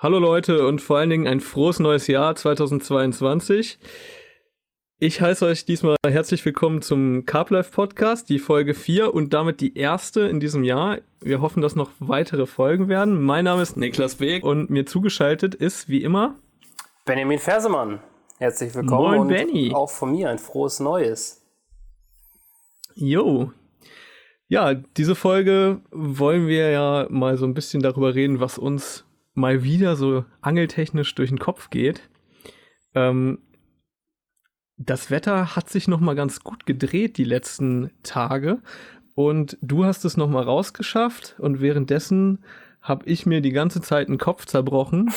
[0.00, 3.80] Hallo Leute und vor allen Dingen ein frohes neues Jahr 2022.
[5.00, 9.76] Ich heiße euch diesmal herzlich willkommen zum CarpLife Podcast, die Folge 4 und damit die
[9.76, 10.98] erste in diesem Jahr.
[11.18, 13.20] Wir hoffen, dass noch weitere Folgen werden.
[13.20, 16.36] Mein Name ist Niklas Weg und mir zugeschaltet ist wie immer
[17.04, 18.00] Benjamin Fersemann.
[18.38, 19.72] Herzlich willkommen Moin, und Benny.
[19.74, 21.44] auch von mir ein frohes Neues.
[22.94, 23.50] Jo.
[24.46, 29.07] Ja, diese Folge wollen wir ja mal so ein bisschen darüber reden, was uns
[29.38, 32.10] mal wieder so angeltechnisch durch den Kopf geht.
[32.94, 33.38] Ähm,
[34.76, 38.60] das Wetter hat sich noch mal ganz gut gedreht die letzten Tage
[39.14, 42.44] und du hast es noch mal rausgeschafft und währenddessen
[42.80, 45.10] habe ich mir die ganze Zeit einen Kopf zerbrochen,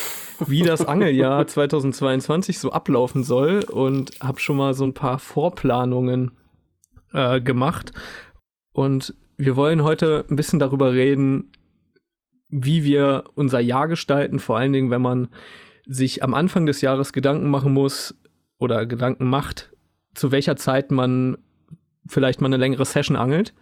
[0.47, 6.31] wie das Angeljahr 2022 so ablaufen soll und habe schon mal so ein paar Vorplanungen
[7.13, 7.91] äh, gemacht
[8.73, 11.51] und wir wollen heute ein bisschen darüber reden,
[12.51, 15.29] wie wir unser Jahr gestalten, vor allen Dingen, wenn man
[15.85, 18.15] sich am Anfang des Jahres Gedanken machen muss
[18.59, 19.71] oder Gedanken macht,
[20.13, 21.37] zu welcher Zeit man
[22.05, 23.53] vielleicht mal eine längere Session angelt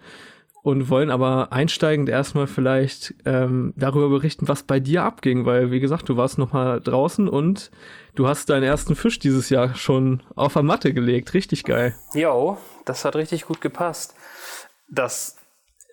[0.62, 5.80] und wollen aber einsteigend erstmal vielleicht ähm, darüber berichten, was bei dir abging, weil wie
[5.80, 7.72] gesagt, du warst noch mal draußen und
[8.16, 11.96] du hast deinen ersten Fisch dieses Jahr schon auf der Matte gelegt, richtig geil.
[12.14, 14.16] Jo, das hat richtig gut gepasst.
[14.90, 15.38] Das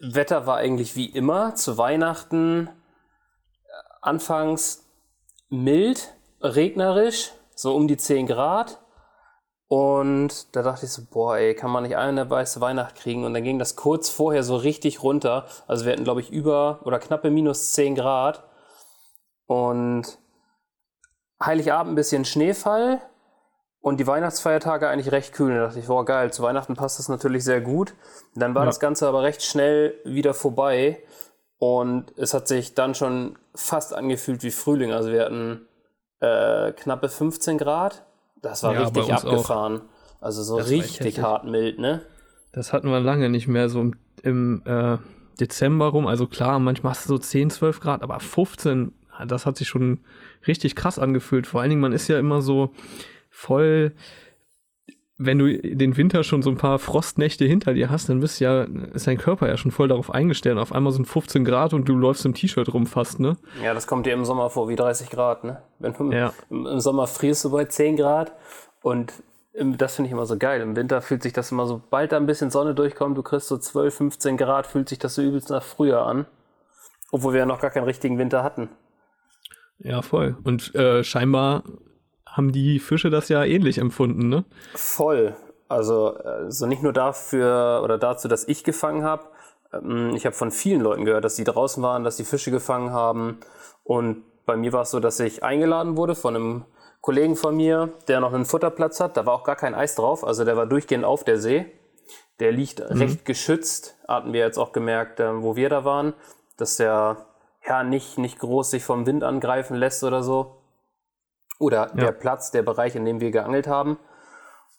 [0.00, 2.69] Wetter war eigentlich wie immer zu Weihnachten
[4.07, 4.85] anfangs
[5.49, 8.79] mild, regnerisch, so um die 10 Grad.
[9.69, 13.25] Und da dachte ich so, boah, ey, kann man nicht eine weiße Weihnacht kriegen?
[13.25, 15.47] Und dann ging das kurz vorher so richtig runter.
[15.67, 18.45] Also wir hatten, glaube ich, über oder knappe minus 10 Grad.
[19.47, 20.19] Und
[21.43, 23.01] Heiligabend ein bisschen Schneefall
[23.81, 25.51] und die Weihnachtsfeiertage eigentlich recht kühl.
[25.51, 27.95] Und da dachte ich, boah, geil, zu Weihnachten passt das natürlich sehr gut.
[28.34, 28.67] Dann war Ja.
[28.67, 31.03] das Ganze aber recht schnell wieder vorbei.
[31.59, 34.93] Und es hat sich dann schon fast angefühlt wie Frühling.
[34.93, 35.62] Also wir hatten
[36.21, 38.05] äh, knappe 15 Grad.
[38.43, 39.31] Das war Ja, richtig uns auch.
[39.31, 39.81] abgefahren.
[40.21, 42.03] Also so Das richtig hart mild, ne?
[42.53, 44.99] Das hatten wir lange nicht mehr so im, im äh,
[45.41, 46.06] Dezember rum.
[46.06, 48.93] Also klar, manchmal hast du so 10, 12 Grad, aber 15,
[49.27, 50.00] das hat sich schon
[50.47, 51.47] richtig krass angefühlt.
[51.47, 52.71] Vor allen Dingen, man ist ja immer so
[53.31, 53.93] voll,
[55.19, 58.65] wenn du den Winter schon so ein paar Frostnächte hinter dir hast, dann bist ja,
[58.93, 60.59] ist dein Körper ja schon voll darauf eingestellt.
[60.59, 63.37] Auf einmal sind 15 Grad und du läufst im T-Shirt rum fast, ne?
[63.62, 65.62] Ja, das kommt dir im Sommer vor wie 30 Grad, ne?
[65.78, 66.32] Wenn du Ja.
[66.50, 68.32] im, im Sommer frierst du bei 10 Grad
[68.82, 69.15] und
[69.54, 70.60] im, das finde ich immer so geil.
[70.60, 73.48] Im Winter fühlt sich das immer so, bald da ein bisschen Sonne durchkommt, du kriegst
[73.48, 76.27] so 12, 15 Grad, fühlt sich das so übelst nach Frühjahr an.
[77.10, 78.69] Obwohl wir ja noch gar keinen richtigen Winter hatten.
[79.78, 80.37] Ja, voll.
[80.44, 81.62] Und äh, scheinbar
[82.36, 84.44] haben die Fische das ja ähnlich empfunden, ne?
[84.74, 85.34] Voll.
[85.69, 89.24] Also, also nicht nur dafür oder dazu, dass ich gefangen habe.
[89.72, 92.92] Ähm, Ich habe von vielen Leuten gehört, dass die draußen waren, dass die Fische gefangen
[92.92, 93.38] haben.
[93.82, 96.64] Und bei mir war es so, dass ich eingeladen wurde von einem
[97.00, 99.16] Kollegen von mir, der noch einen Futterplatz hat.
[99.16, 101.66] Da war auch gar kein Eis drauf, also der war durchgehend auf der See.
[102.38, 106.12] Der liegt recht geschützt, hatten wir jetzt auch gemerkt, äh, wo wir da waren,
[106.58, 107.26] dass der
[107.66, 110.56] ja nicht, nicht groß sich vom Wind angreifen lässt oder so.
[111.59, 113.99] Oder der Platz, der Bereich, in dem wir geangelt haben.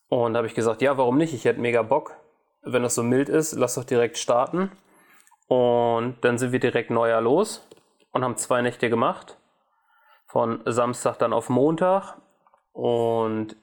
[0.09, 1.33] Und da habe ich gesagt, ja, warum nicht?
[1.33, 2.15] Ich hätte mega Bock.
[2.61, 4.71] Wenn das so mild ist, lass doch direkt starten.
[5.47, 7.67] Und dann sind wir direkt Neujahr los
[8.11, 9.37] und haben zwei Nächte gemacht.
[10.27, 12.17] Von Samstag dann auf Montag.
[12.73, 13.55] Und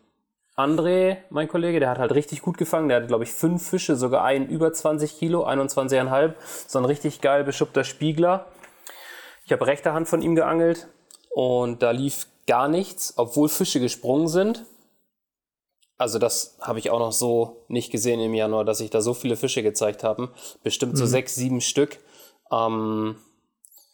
[0.56, 2.88] André, mein Kollege, der hat halt richtig gut gefangen.
[2.88, 6.34] Der hatte, glaube ich, fünf Fische, sogar einen über 20 Kilo, 21,5.
[6.66, 8.46] So ein richtig geil beschuppter Spiegler.
[9.44, 10.88] Ich habe rechter Hand von ihm geangelt
[11.34, 14.66] und da lief gar nichts, obwohl Fische gesprungen sind.
[15.96, 19.14] Also das habe ich auch noch so nicht gesehen im Januar, dass sich da so
[19.14, 20.30] viele Fische gezeigt haben.
[20.62, 21.98] Bestimmt so sechs, sieben Stück.
[22.50, 23.16] Ähm,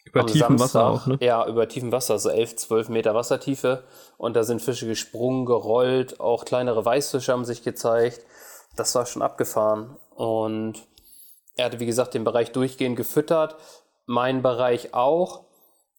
[0.05, 1.19] Über tiefem Samstag, Wasser auch, ne?
[1.21, 3.85] Ja, über tiefem Wasser, so 11, 12 Meter Wassertiefe.
[4.17, 8.21] Und da sind Fische gesprungen, gerollt, auch kleinere Weißfische haben sich gezeigt.
[8.77, 9.97] Das war schon abgefahren.
[10.15, 10.87] Und
[11.57, 13.57] er hatte, wie gesagt, den Bereich durchgehend gefüttert.
[14.07, 15.45] Mein Bereich auch.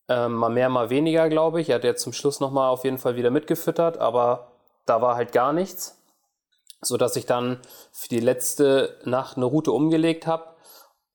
[0.08, 1.70] Ähm, mal mehr, mal weniger, glaube ich.
[1.70, 4.52] Er hat jetzt zum Schluss nochmal auf jeden Fall wieder mitgefüttert, aber
[4.86, 5.98] da war halt gar nichts.
[6.82, 7.60] Sodass ich dann
[7.92, 10.46] für die letzte Nacht eine Route umgelegt habe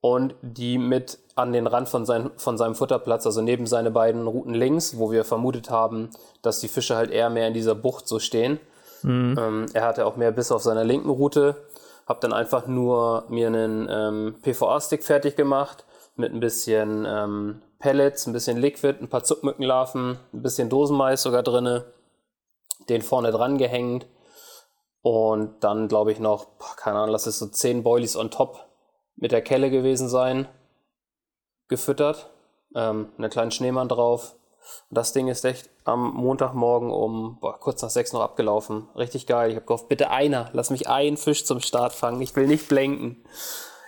[0.00, 4.26] und die mit an den Rand von, sein, von seinem Futterplatz, also neben seine beiden
[4.26, 6.10] Routen links, wo wir vermutet haben,
[6.40, 8.58] dass die Fische halt eher mehr in dieser Bucht so stehen.
[9.38, 11.66] Ähm, er hatte auch mehr Biss auf seiner linken Route.
[12.06, 15.84] Hab dann einfach nur mir einen ähm, PVA-Stick fertig gemacht
[16.14, 21.42] mit ein bisschen ähm, Pellets, ein bisschen Liquid, ein paar Zuckmückenlarven, ein bisschen Dosenmais sogar
[21.42, 21.92] drinne,
[22.88, 24.06] den vorne dran gehängt
[25.02, 28.66] und dann glaube ich noch, keine Ahnung, lass es so 10 Boilies on top
[29.14, 30.48] mit der Kelle gewesen sein,
[31.68, 32.30] gefüttert,
[32.74, 34.34] ähm, einen kleinen Schneemann drauf
[34.90, 38.88] Und das Ding ist echt am Montagmorgen um boah, kurz nach sechs noch abgelaufen.
[38.96, 39.50] Richtig geil.
[39.50, 42.20] Ich habe gehofft, bitte einer, lass mich einen Fisch zum Start fangen.
[42.20, 43.24] Ich will nicht blenken.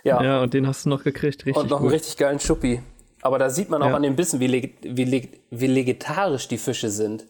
[0.05, 1.57] Ja, ja und den hast du noch gekriegt, richtig.
[1.57, 1.87] Und noch gut.
[1.87, 2.81] einen richtig geilen Schuppi.
[3.21, 3.95] Aber da sieht man auch ja.
[3.95, 7.25] an den Bissen, wie, wie, wie vegetarisch die Fische sind.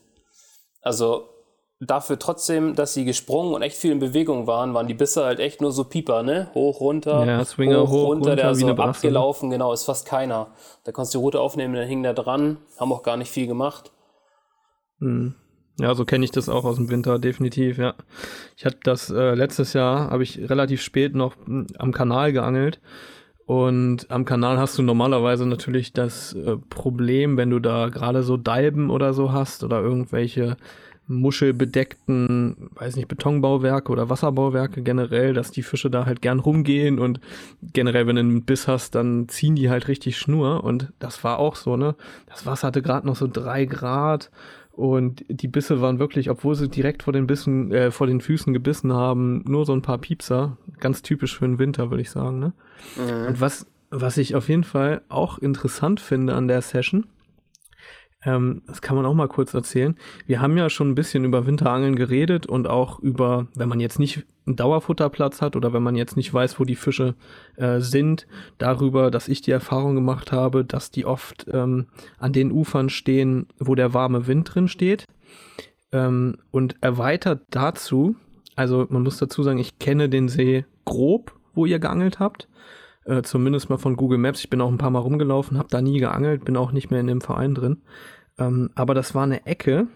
[0.82, 1.30] Also
[1.80, 5.40] dafür trotzdem, dass sie gesprungen und echt viel in Bewegung waren, waren die Bisse halt
[5.40, 6.50] echt nur so Pieper, ne?
[6.54, 10.48] Hoch, runter, ja, Swinger, hoch, hoch, runter, der so abgelaufen, genau, ist fast keiner.
[10.84, 13.48] Da konntest du die Route aufnehmen, dann hing der dran, haben auch gar nicht viel
[13.48, 13.92] gemacht.
[15.00, 15.36] Hm.
[15.80, 17.94] Ja, so kenne ich das auch aus dem Winter, definitiv, ja.
[18.58, 22.82] Ich hatte das äh, letztes Jahr, habe ich relativ spät noch hm, am Kanal geangelt.
[23.50, 28.38] Und am Kanal hast du normalerweise natürlich das äh, Problem, wenn du da gerade so
[28.38, 30.56] Dalben oder so hast oder irgendwelche
[31.08, 37.22] muschelbedeckten, weiß nicht, Betonbauwerke oder Wasserbauwerke generell, dass die Fische da halt gern rumgehen und
[37.64, 41.40] generell, wenn du einen Biss hast, dann ziehen die halt richtig Schnur und das war
[41.40, 41.96] auch so, ne?
[42.28, 44.30] Das Wasser hatte gerade noch so drei Grad
[44.80, 48.54] und die Bisse waren wirklich, obwohl sie direkt vor den Bissen, äh, vor den Füßen
[48.54, 50.58] gebissen haben, nur so ein paar Piepser.
[50.80, 52.54] Ganz typisch für den Winter, würde ich sagen, ne?
[52.96, 53.28] Mhm.
[53.28, 57.08] Und was, was ich auf jeden Fall auch interessant finde an der Session,
[58.24, 59.98] ähm, das kann man auch mal kurz erzählen.
[60.28, 64.00] Wir haben ja schon ein bisschen über Winterangeln geredet und auch über, wenn man jetzt
[64.00, 67.16] nicht einen Dauerfutterplatz hat oder wenn man jetzt nicht weiß, wo die Fische
[67.56, 71.88] äh, sind, darüber, dass ich die Erfahrung gemacht habe, dass die oft ähm,
[72.18, 75.06] an den Ufern stehen, wo der warme Wind drin steht.
[75.92, 78.16] Ähm, und erweitert dazu,
[78.56, 82.50] also man muss dazu sagen, ich kenne den See grob, wo ihr geangelt habt.
[83.06, 84.42] Äh, zumindest mal von Google Maps.
[84.42, 87.00] Ich bin auch ein paar Mal rumgelaufen, habe da nie geangelt, bin auch nicht mehr
[87.00, 87.82] in dem Verein drin.
[88.38, 89.88] Ähm, aber das war eine Ecke,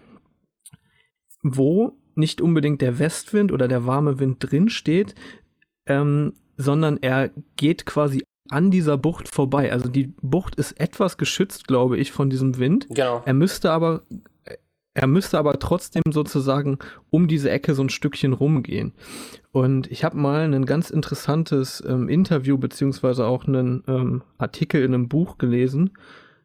[1.42, 5.14] wo nicht unbedingt der Westwind oder der warme Wind drin steht,
[5.86, 9.72] ähm, sondern er geht quasi an dieser Bucht vorbei.
[9.72, 12.86] Also die Bucht ist etwas geschützt, glaube ich, von diesem Wind.
[12.90, 13.22] Genau.
[13.24, 14.02] Er müsste aber
[14.94, 16.78] er müsste aber trotzdem sozusagen
[17.10, 18.92] um diese Ecke so ein Stückchen rumgehen.
[19.50, 24.94] Und ich habe mal ein ganz interessantes ähm, Interview beziehungsweise auch einen ähm, Artikel in
[24.94, 25.90] einem Buch gelesen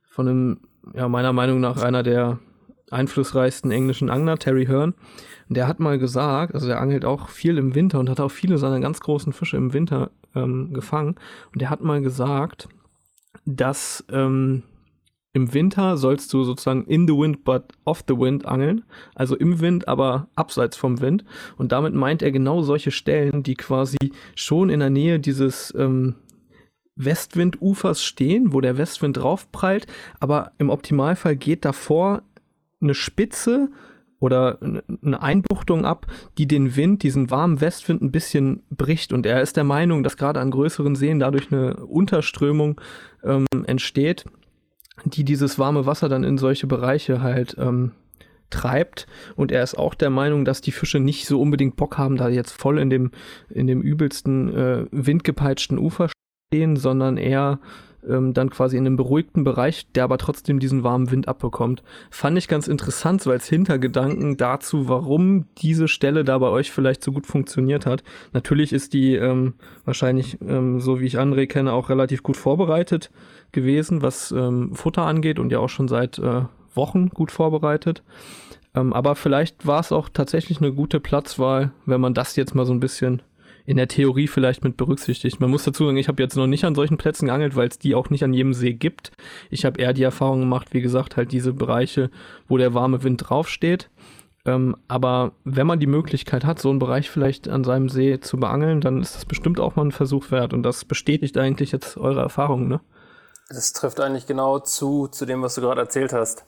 [0.03, 0.59] von einem,
[0.95, 2.39] ja meiner Meinung nach einer der
[2.91, 4.93] einflussreichsten englischen Angler, Terry Hearn.
[5.47, 8.57] Der hat mal gesagt, also der angelt auch viel im Winter und hat auch viele
[8.57, 11.15] seiner ganz großen Fische im Winter ähm, gefangen.
[11.53, 12.69] Und der hat mal gesagt,
[13.45, 14.63] dass ähm,
[15.33, 18.83] im Winter sollst du sozusagen in the wind but off the wind angeln,
[19.13, 21.23] also im Wind, aber abseits vom Wind.
[21.57, 23.97] Und damit meint er genau solche Stellen, die quasi
[24.35, 26.15] schon in der Nähe dieses ähm,
[26.95, 29.87] Westwindufers stehen, wo der Westwind draufprallt,
[30.19, 32.23] aber im Optimalfall geht davor
[32.81, 33.69] eine Spitze
[34.19, 39.13] oder eine Einbuchtung ab, die den Wind, diesen warmen Westwind ein bisschen bricht.
[39.13, 42.81] Und er ist der Meinung, dass gerade an größeren Seen dadurch eine Unterströmung
[43.23, 44.25] ähm, entsteht
[45.05, 47.91] die dieses warme Wasser dann in solche Bereiche halt ähm,
[48.49, 49.07] treibt.
[49.35, 52.29] Und er ist auch der Meinung, dass die Fische nicht so unbedingt Bock haben, da
[52.29, 53.11] jetzt voll in dem,
[53.49, 56.09] in dem übelsten äh, windgepeitschten Ufer
[56.51, 57.59] stehen, sondern eher
[58.07, 61.83] ähm, dann quasi in einem beruhigten Bereich, der aber trotzdem diesen warmen Wind abbekommt.
[62.09, 67.03] Fand ich ganz interessant, so als Hintergedanken dazu, warum diese Stelle da bei euch vielleicht
[67.03, 68.03] so gut funktioniert hat.
[68.33, 69.53] Natürlich ist die ähm,
[69.85, 73.11] wahrscheinlich, ähm, so wie ich André kenne, auch relativ gut vorbereitet
[73.51, 76.43] gewesen, was ähm, Futter angeht und ja auch schon seit äh,
[76.73, 78.03] Wochen gut vorbereitet.
[78.75, 82.65] Ähm, aber vielleicht war es auch tatsächlich eine gute Platzwahl, wenn man das jetzt mal
[82.65, 83.21] so ein bisschen
[83.69, 85.39] in der Theorie vielleicht mit berücksichtigt.
[85.39, 87.77] Man muss dazu sagen, ich habe jetzt noch nicht an solchen Plätzen geangelt, weil es
[87.77, 89.11] die auch nicht an jedem See gibt.
[89.51, 92.09] Ich habe eher die Erfahrung gemacht, wie gesagt, halt diese Bereiche,
[92.47, 93.91] wo der warme Wind draufsteht.
[94.43, 98.37] Ähm, aber wenn man die Möglichkeit hat, so einen Bereich vielleicht an seinem See zu
[98.37, 100.51] beangeln, dann ist das bestimmt auch mal ein Versuch wert.
[100.55, 102.81] Und das bestätigt eigentlich jetzt eure Erfahrung, ne?
[103.49, 106.43] Das trifft eigentlich genau zu, zu dem, was du gerade erzählt hast.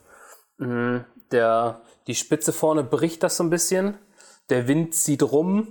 [0.58, 1.04] Mhm.
[1.30, 3.94] Der, die Spitze vorne bricht das so ein bisschen.
[4.50, 5.68] Der Wind zieht rum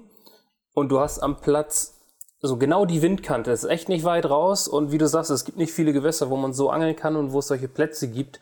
[0.74, 1.98] und du hast am Platz
[2.42, 3.52] so genau die Windkante.
[3.52, 6.30] Es ist echt nicht weit raus und wie du sagst, es gibt nicht viele Gewässer,
[6.30, 8.40] wo man so angeln kann und wo es solche Plätze gibt,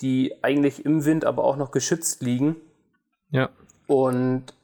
[0.00, 2.56] die eigentlich im Wind aber auch noch geschützt liegen.
[3.30, 3.50] Ja.
[3.86, 4.54] Und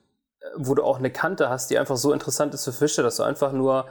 [0.40, 3.16] äh, wo du auch eine Kante hast, die einfach so interessant ist für Fische, dass
[3.16, 3.86] du einfach nur,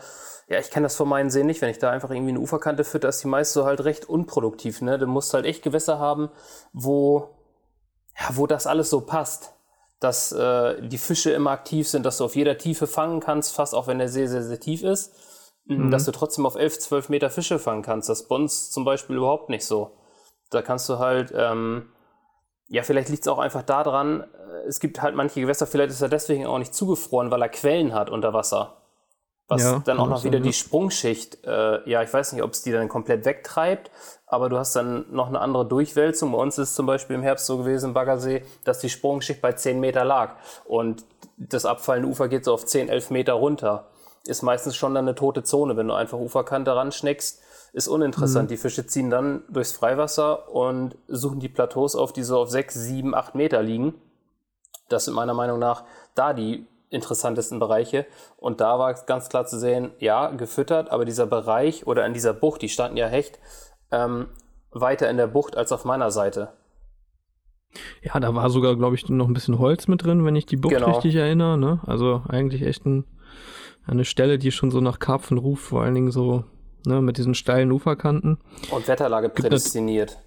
[0.47, 2.83] ja, ich kenne das von meinen Seen nicht, wenn ich da einfach irgendwie eine Uferkante
[2.83, 4.97] fütter, ist die meist so halt recht unproduktiv, ne?
[4.97, 6.29] Du musst halt echt Gewässer haben,
[6.73, 7.29] wo,
[8.19, 9.53] ja, wo das alles so passt
[10.01, 13.75] dass äh, die Fische immer aktiv sind, dass du auf jeder Tiefe fangen kannst, fast
[13.75, 15.13] auch wenn der See sehr, sehr tief ist,
[15.65, 15.91] mhm.
[15.91, 18.09] dass du trotzdem auf 11, 12 Meter Fische fangen kannst.
[18.09, 19.91] Das uns zum Beispiel überhaupt nicht so.
[20.49, 21.91] Da kannst du halt, ähm,
[22.67, 26.01] ja, vielleicht liegt es auch einfach daran, äh, es gibt halt manche Gewässer, vielleicht ist
[26.01, 28.80] er deswegen auch nicht zugefroren, weil er Quellen hat unter Wasser.
[29.51, 32.53] Was ja, dann auch noch wieder sein, die Sprungschicht, äh, ja, ich weiß nicht, ob
[32.53, 33.91] es die dann komplett wegtreibt,
[34.25, 36.31] aber du hast dann noch eine andere Durchwälzung.
[36.31, 39.51] Bei uns ist zum Beispiel im Herbst so gewesen im Baggersee, dass die Sprungschicht bei
[39.51, 41.03] 10 Meter lag und
[41.35, 43.87] das abfallende Ufer geht so auf 10, 11 Meter runter.
[44.23, 47.41] Ist meistens schon dann eine tote Zone, wenn du einfach Uferkante ranschneckst,
[47.73, 48.45] ist uninteressant.
[48.49, 48.53] Mhm.
[48.53, 52.73] Die Fische ziehen dann durchs Freiwasser und suchen die Plateaus auf, die so auf 6,
[52.73, 53.95] 7, 8 Meter liegen.
[54.87, 55.83] Das sind meiner Meinung nach
[56.15, 58.05] da die interessantesten Bereiche.
[58.37, 62.33] Und da war ganz klar zu sehen, ja, gefüttert, aber dieser Bereich oder in dieser
[62.33, 63.39] Bucht, die standen ja Hecht,
[63.91, 64.27] ähm,
[64.71, 66.53] weiter in der Bucht als auf meiner Seite.
[68.01, 70.57] Ja, da war sogar, glaube ich, noch ein bisschen Holz mit drin, wenn ich die
[70.57, 70.91] Bucht genau.
[70.91, 71.57] richtig erinnere.
[71.57, 71.79] Ne?
[71.85, 73.05] Also eigentlich echt ein,
[73.85, 76.43] eine Stelle, die schon so nach Karpfen ruft, vor allen Dingen so
[76.85, 78.39] ne, mit diesen steilen Uferkanten.
[78.71, 80.21] Und Wetterlage prädestiniert.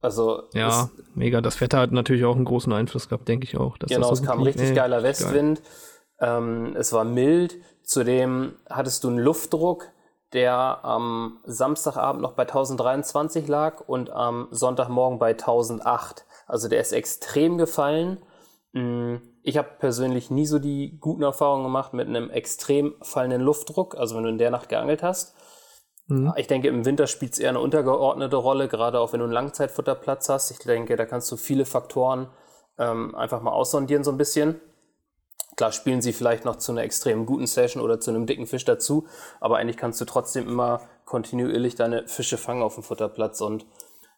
[0.00, 1.40] Also ja, mega.
[1.40, 3.78] Das Wetter hat natürlich auch einen großen Einfluss gehabt, denke ich auch.
[3.78, 5.60] genau, es kam richtig geiler Westwind.
[6.18, 6.38] Geil.
[6.38, 7.56] Ähm, es war mild.
[7.82, 9.86] Zudem hattest du einen Luftdruck,
[10.32, 16.26] der am Samstagabend noch bei 1023 lag und am Sonntagmorgen bei 1008.
[16.46, 18.18] Also der ist extrem gefallen.
[18.72, 23.96] Mm, ich habe persönlich nie so die guten Erfahrungen gemacht mit einem extrem fallenden Luftdruck,
[23.96, 25.34] also wenn du in der Nacht geangelt hast.
[26.08, 26.32] Mhm.
[26.36, 29.32] Ich denke, im Winter spielt es eher eine untergeordnete Rolle, gerade auch wenn du einen
[29.32, 30.50] Langzeitfutterplatz hast.
[30.50, 32.28] Ich denke, da kannst du viele Faktoren
[32.78, 34.60] ähm, einfach mal aussondieren so ein bisschen.
[35.56, 38.64] Klar spielen sie vielleicht noch zu einer extrem guten Session oder zu einem dicken Fisch
[38.64, 39.06] dazu,
[39.40, 43.66] aber eigentlich kannst du trotzdem immer kontinuierlich deine Fische fangen auf dem Futterplatz und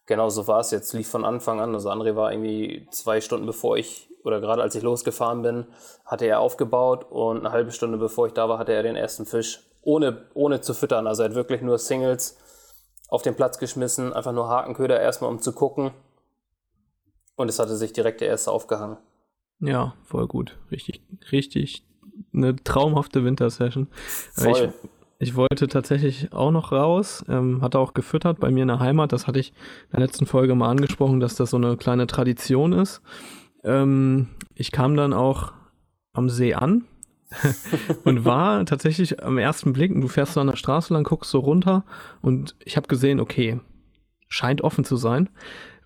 [0.04, 1.74] genau so war es jetzt, lief von Anfang an.
[1.74, 5.66] Also André war irgendwie zwei Stunden bevor ich oder gerade als ich losgefahren bin,
[6.04, 9.24] hatte er aufgebaut und eine halbe Stunde bevor ich da war, hatte er den ersten
[9.24, 11.06] Fisch ohne, ohne zu füttern.
[11.06, 12.38] Also er hat wirklich nur Singles
[13.08, 15.90] auf den Platz geschmissen, einfach nur Hakenköder erstmal, um zu gucken.
[17.36, 18.98] Und es hatte sich direkt der erste aufgehangen.
[19.60, 20.58] Ja, voll gut.
[20.70, 21.84] Richtig, richtig
[22.32, 23.88] eine traumhafte Wintersession.
[24.32, 24.72] Voll.
[25.18, 28.80] Ich, ich wollte tatsächlich auch noch raus, ähm, hatte auch gefüttert bei mir in der
[28.80, 29.12] Heimat.
[29.12, 32.72] Das hatte ich in der letzten Folge mal angesprochen, dass das so eine kleine Tradition
[32.72, 33.02] ist.
[33.64, 35.52] Ähm, ich kam dann auch
[36.12, 36.84] am See an
[38.04, 41.38] und war tatsächlich am ersten Blick, du fährst so an der Straße lang, guckst so
[41.38, 41.84] runter
[42.22, 43.60] und ich habe gesehen, okay,
[44.28, 45.28] scheint offen zu sein.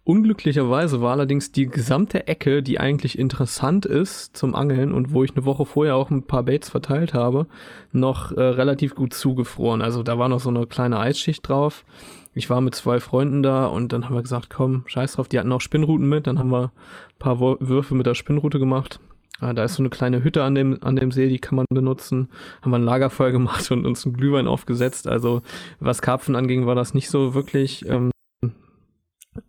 [0.06, 5.34] Unglücklicherweise war allerdings die gesamte Ecke, die eigentlich interessant ist zum Angeln und wo ich
[5.34, 7.46] eine Woche vorher auch ein paar Baits verteilt habe,
[7.90, 9.80] noch äh, relativ gut zugefroren.
[9.80, 11.86] Also da war noch so eine kleine Eisschicht drauf.
[12.34, 15.38] Ich war mit zwei Freunden da und dann haben wir gesagt, komm, scheiß drauf, die
[15.38, 16.26] hatten auch Spinnruten mit.
[16.26, 19.00] Dann haben wir ein paar Würfe mit der Spinnrute gemacht.
[19.40, 21.66] Ja, da ist so eine kleine Hütte an dem, an dem See, die kann man
[21.68, 22.28] benutzen.
[22.62, 25.08] Haben wir ein Lagerfeuer gemacht und uns einen Glühwein aufgesetzt.
[25.08, 25.42] Also
[25.80, 28.10] was Karpfen anging, war das nicht so wirklich, ähm,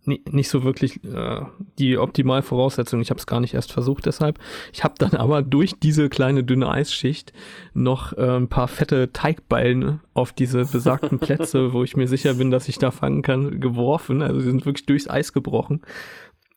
[0.04, 1.42] nicht so wirklich äh,
[1.78, 3.00] die optimale Voraussetzung.
[3.00, 4.40] Ich habe es gar nicht erst versucht deshalb.
[4.72, 7.32] Ich habe dann aber durch diese kleine dünne Eisschicht
[7.72, 12.50] noch äh, ein paar fette Teigballen auf diese besagten Plätze, wo ich mir sicher bin,
[12.50, 14.22] dass ich da fangen kann, geworfen.
[14.22, 15.82] Also sie sind wirklich durchs Eis gebrochen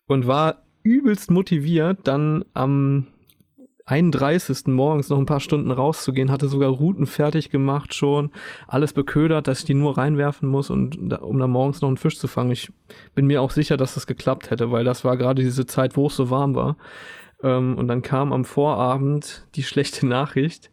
[0.07, 3.05] und war übelst motiviert, dann am
[3.89, 4.67] 31.
[4.67, 8.29] morgens noch ein paar Stunden rauszugehen, hatte sogar Routen fertig gemacht schon,
[8.67, 12.19] alles beködert, dass ich die nur reinwerfen muss und um dann morgens noch einen Fisch
[12.19, 12.51] zu fangen.
[12.51, 12.72] Ich
[13.15, 16.08] bin mir auch sicher, dass das geklappt hätte, weil das war gerade diese Zeit, wo
[16.08, 16.77] es so warm war.
[17.41, 20.69] Ähm, und dann kam am Vorabend die schlechte Nachricht,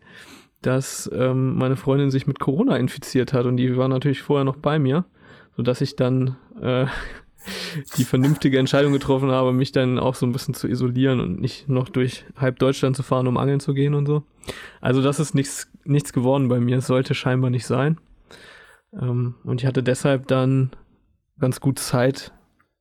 [0.61, 4.57] dass ähm, meine Freundin sich mit Corona infiziert hat und die war natürlich vorher noch
[4.57, 5.07] bei mir,
[5.57, 6.87] sodass ich dann äh,
[7.97, 11.69] die vernünftige Entscheidung getroffen habe, mich dann auch so ein bisschen zu isolieren und nicht
[11.69, 14.23] noch durch halb Deutschland zu fahren, um angeln zu gehen und so.
[14.81, 16.79] Also das ist nichts, nichts geworden bei mir.
[16.79, 17.99] Es sollte scheinbar nicht sein.
[18.93, 20.71] Ähm, und ich hatte deshalb dann
[21.39, 22.33] ganz gut Zeit,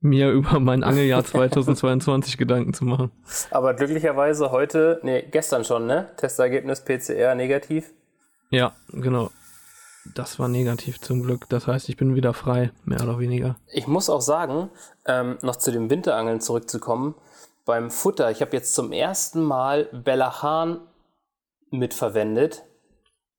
[0.02, 3.12] mir über mein Angeljahr 2022 Gedanken zu machen.
[3.52, 6.10] Aber glücklicherweise heute, nee, gestern schon, ne?
[6.18, 7.92] Testergebnis PCR negativ.
[8.50, 9.32] Ja, genau.
[10.14, 11.50] Das war negativ zum Glück.
[11.50, 13.56] Das heißt, ich bin wieder frei, mehr oder weniger.
[13.74, 14.70] Ich muss auch sagen,
[15.06, 17.16] ähm, noch zu dem Winterangeln zurückzukommen.
[17.66, 20.82] Beim Futter, ich habe jetzt zum ersten Mal Bellachan
[21.72, 22.64] mitverwendet.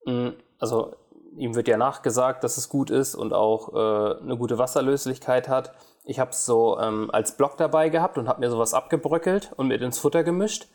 [0.04, 0.96] Mm, also
[1.36, 5.72] ihm wird ja nachgesagt, dass es gut ist und auch äh, eine gute Wasserlöslichkeit hat.
[6.04, 9.68] Ich habe es so ähm, als Block dabei gehabt und habe mir sowas abgebröckelt und
[9.68, 10.68] mit ins Futter gemischt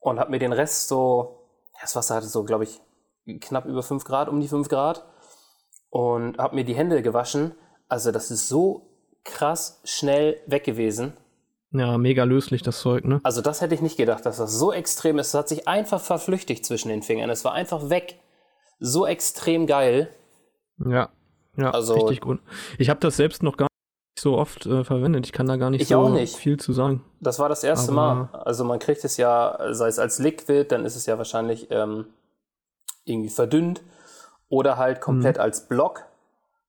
[0.00, 1.48] und habe mir den Rest so,
[1.80, 2.80] das Wasser hatte so, glaube ich,
[3.40, 5.06] knapp über 5 Grad, um die 5 Grad
[5.94, 7.52] und habe mir die Hände gewaschen.
[7.86, 8.90] Also das ist so
[9.22, 11.12] krass schnell weg gewesen.
[11.70, 13.20] Ja, mega löslich das Zeug, ne?
[13.22, 15.28] Also das hätte ich nicht gedacht, dass das so extrem ist.
[15.28, 17.30] Es hat sich einfach verflüchtigt zwischen den Fingern.
[17.30, 18.18] Es war einfach weg.
[18.80, 20.08] So extrem geil.
[20.84, 21.10] Ja,
[21.56, 22.40] ja, also, richtig gut.
[22.76, 25.26] Ich habe das selbst noch gar nicht so oft äh, verwendet.
[25.26, 26.34] Ich kann da gar nicht so nicht.
[26.34, 27.04] viel zu sagen.
[27.20, 28.40] Das war das erste Aber, Mal.
[28.40, 32.06] Also man kriegt es ja, sei es als Liquid, dann ist es ja wahrscheinlich ähm,
[33.04, 33.80] irgendwie verdünnt.
[34.54, 35.42] Oder halt komplett mhm.
[35.42, 36.04] als Block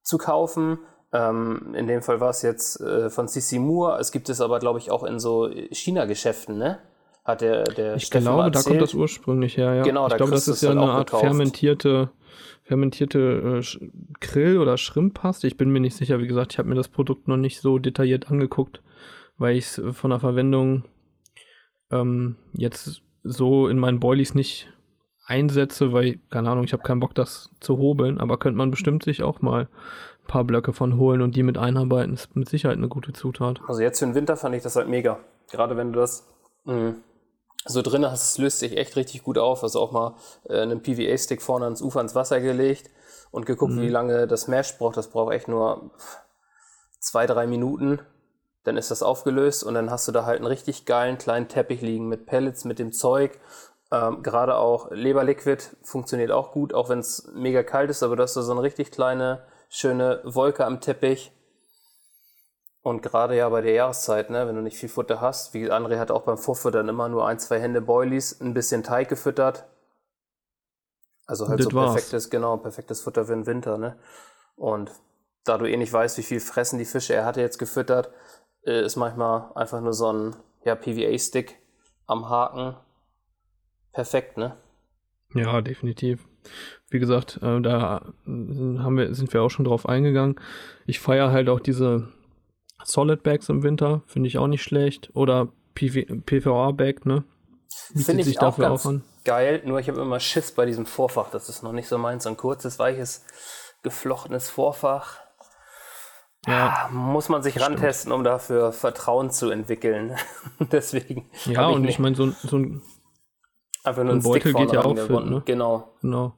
[0.02, 0.80] zu kaufen.
[1.14, 4.00] Ähm, in dem Fall war es jetzt äh, von CC Moore.
[4.00, 6.80] Es gibt es aber, glaube ich, auch in so China-Geschäften, ne?
[7.24, 9.84] Hat der, der Ich Steffen glaube, da kommt das ursprünglich her, ja.
[9.84, 11.24] Genau, ich glaube, das ist ja eine Art gekauft.
[11.24, 12.10] fermentierte,
[12.64, 13.90] fermentierte äh,
[14.20, 15.48] Grill- oder Schrimppaste.
[15.48, 17.80] Ich bin mir nicht sicher, wie gesagt, ich habe mir das Produkt noch nicht so
[17.80, 18.82] detailliert angeguckt,
[19.38, 20.84] weil ich es von der Verwendung
[21.92, 24.72] ähm, jetzt so in meinen Boilies nicht
[25.26, 29.04] einsetze, weil, keine Ahnung, ich habe keinen Bock, das zu hobeln, aber könnte man bestimmt
[29.04, 32.14] sich auch mal ein paar Blöcke von holen und die mit einarbeiten.
[32.14, 33.60] Ist mit Sicherheit eine gute Zutat.
[33.68, 35.20] Also jetzt für den Winter fand ich das halt mega.
[35.52, 36.28] Gerade wenn du das
[36.66, 36.96] mh,
[37.66, 39.64] so drin hast, es löst sich echt richtig gut auf.
[39.64, 40.16] Also auch mal
[40.48, 42.90] äh, einen PVA-Stick vorne ans Ufer ins Wasser gelegt
[43.32, 43.82] und geguckt, mhm.
[43.82, 44.98] wie lange das Mesh braucht.
[44.98, 45.92] Das braucht echt nur
[47.00, 48.00] zwei, drei Minuten.
[48.64, 51.82] Dann ist das aufgelöst und dann hast du da halt einen richtig geilen kleinen Teppich
[51.82, 53.40] liegen mit Pellets, mit dem Zeug
[53.92, 58.24] ähm, Gerade auch Leberliquid funktioniert auch gut, auch wenn es mega kalt ist, aber du
[58.24, 61.32] hast so eine richtig kleine, schöne Wolke am Teppich.
[62.82, 65.98] Und gerade ja bei der Jahreszeit, ne, wenn du nicht viel Futter hast, wie André
[65.98, 69.66] hat auch beim Vorfuttern immer nur ein, zwei Hände Boilies, ein bisschen Teig gefüttert.
[71.26, 72.30] Also halt das so perfektes, war's.
[72.30, 73.98] genau, perfektes Futter für den Winter, ne?
[74.56, 74.92] Und
[75.44, 78.12] da du eh nicht weißt, wie viel fressen die Fische, er hatte jetzt gefüttert,
[78.64, 81.58] äh, ist manchmal einfach nur so ein ja, PVA-Stick
[82.06, 82.76] am Haken
[83.96, 84.56] perfekt, ne?
[85.34, 86.28] Ja, definitiv.
[86.90, 90.40] Wie gesagt, äh, da haben wir, sind wir auch schon drauf eingegangen.
[90.86, 92.10] Ich feiere halt auch diese
[92.84, 95.10] Solid Bags im Winter, finde ich auch nicht schlecht.
[95.16, 97.24] Oder PVA-Bag, ne?
[97.96, 98.94] Finde ich auch ganz auch
[99.26, 101.32] geil, nur ich habe immer Schiss bei diesem Vorfach.
[101.32, 102.26] Das ist noch nicht so meins.
[102.28, 103.26] Ein kurzes, weiches,
[103.84, 105.20] geflochtenes Vorfach.
[106.48, 107.82] Ja, ah, muss man sich stimmt.
[107.82, 110.16] rantesten, um dafür Vertrauen zu entwickeln.
[110.60, 111.28] Deswegen.
[111.46, 112.84] Ja, und ich meine, so, so ein
[113.86, 115.42] Einfach nur ein, Beutel geht ja auch fit, ne?
[115.46, 115.96] Genau.
[116.02, 116.34] Genau.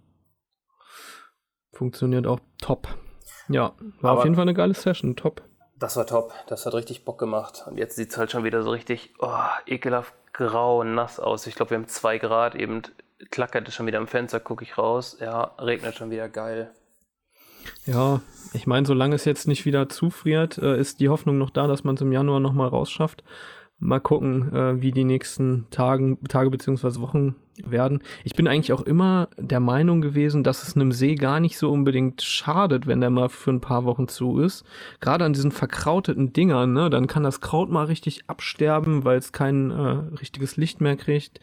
[1.72, 2.88] Funktioniert auch top.
[3.48, 5.42] Ja, war Aber auf jeden Fall eine geile Session, top.
[5.80, 7.66] Das war top, das hat richtig Bock gemacht.
[7.68, 9.32] Und jetzt sieht es halt schon wieder so richtig oh,
[9.66, 11.48] ekelhaft grau und nass aus.
[11.48, 12.82] Ich glaube, wir haben zwei Grad, eben
[13.32, 15.18] klackert es schon wieder am Fenster, gucke ich raus.
[15.22, 16.72] Ja, regnet schon wieder geil.
[17.86, 18.22] Ja,
[18.54, 21.84] ich meine, solange es jetzt nicht wieder zufriert, äh, ist die Hoffnung noch da, dass
[21.84, 23.24] man es im Januar nochmal rausschafft.
[23.80, 28.02] Mal gucken, äh, wie die nächsten Tagen, Tage beziehungsweise Wochen werden.
[28.24, 31.72] Ich bin eigentlich auch immer der Meinung gewesen, dass es einem See gar nicht so
[31.72, 34.64] unbedingt schadet, wenn der mal für ein paar Wochen zu ist.
[35.00, 39.32] Gerade an diesen verkrauteten Dingern, ne, dann kann das Kraut mal richtig absterben, weil es
[39.32, 41.40] kein äh, richtiges Licht mehr kriegt.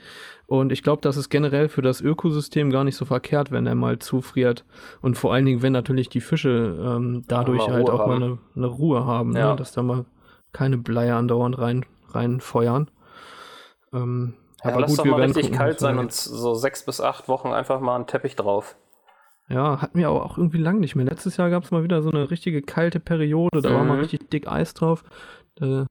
[0.47, 3.75] Und ich glaube, das ist generell für das Ökosystem gar nicht so verkehrt, wenn er
[3.75, 4.65] mal zufriert.
[5.01, 8.11] Und vor allen Dingen, wenn natürlich die Fische ähm, dadurch halt auch haben.
[8.11, 9.51] mal eine, eine, Ruhe haben, ne, ja.
[9.51, 10.05] ne, dass da mal
[10.53, 12.91] keine Bleier andauernd rein reinfeuern.
[13.93, 17.01] Ähm, ja, aber lass gut, doch mal richtig gucken, kalt sein und so sechs bis
[17.01, 18.77] acht Wochen einfach mal einen Teppich drauf.
[19.49, 21.05] Ja, hatten wir aber auch irgendwie lang nicht mehr.
[21.05, 23.75] Letztes Jahr gab es mal wieder so eine richtige kalte Periode, da mhm.
[23.75, 24.01] war mal mhm.
[24.01, 25.05] richtig dick Eis drauf.
[25.57, 25.87] Da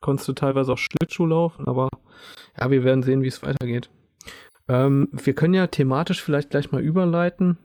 [0.00, 1.88] konntest du teilweise auch Schlittschuh laufen, aber
[2.58, 3.90] ja, wir werden sehen, wie es weitergeht.
[4.68, 7.58] Ähm, wir können ja thematisch vielleicht gleich mal überleiten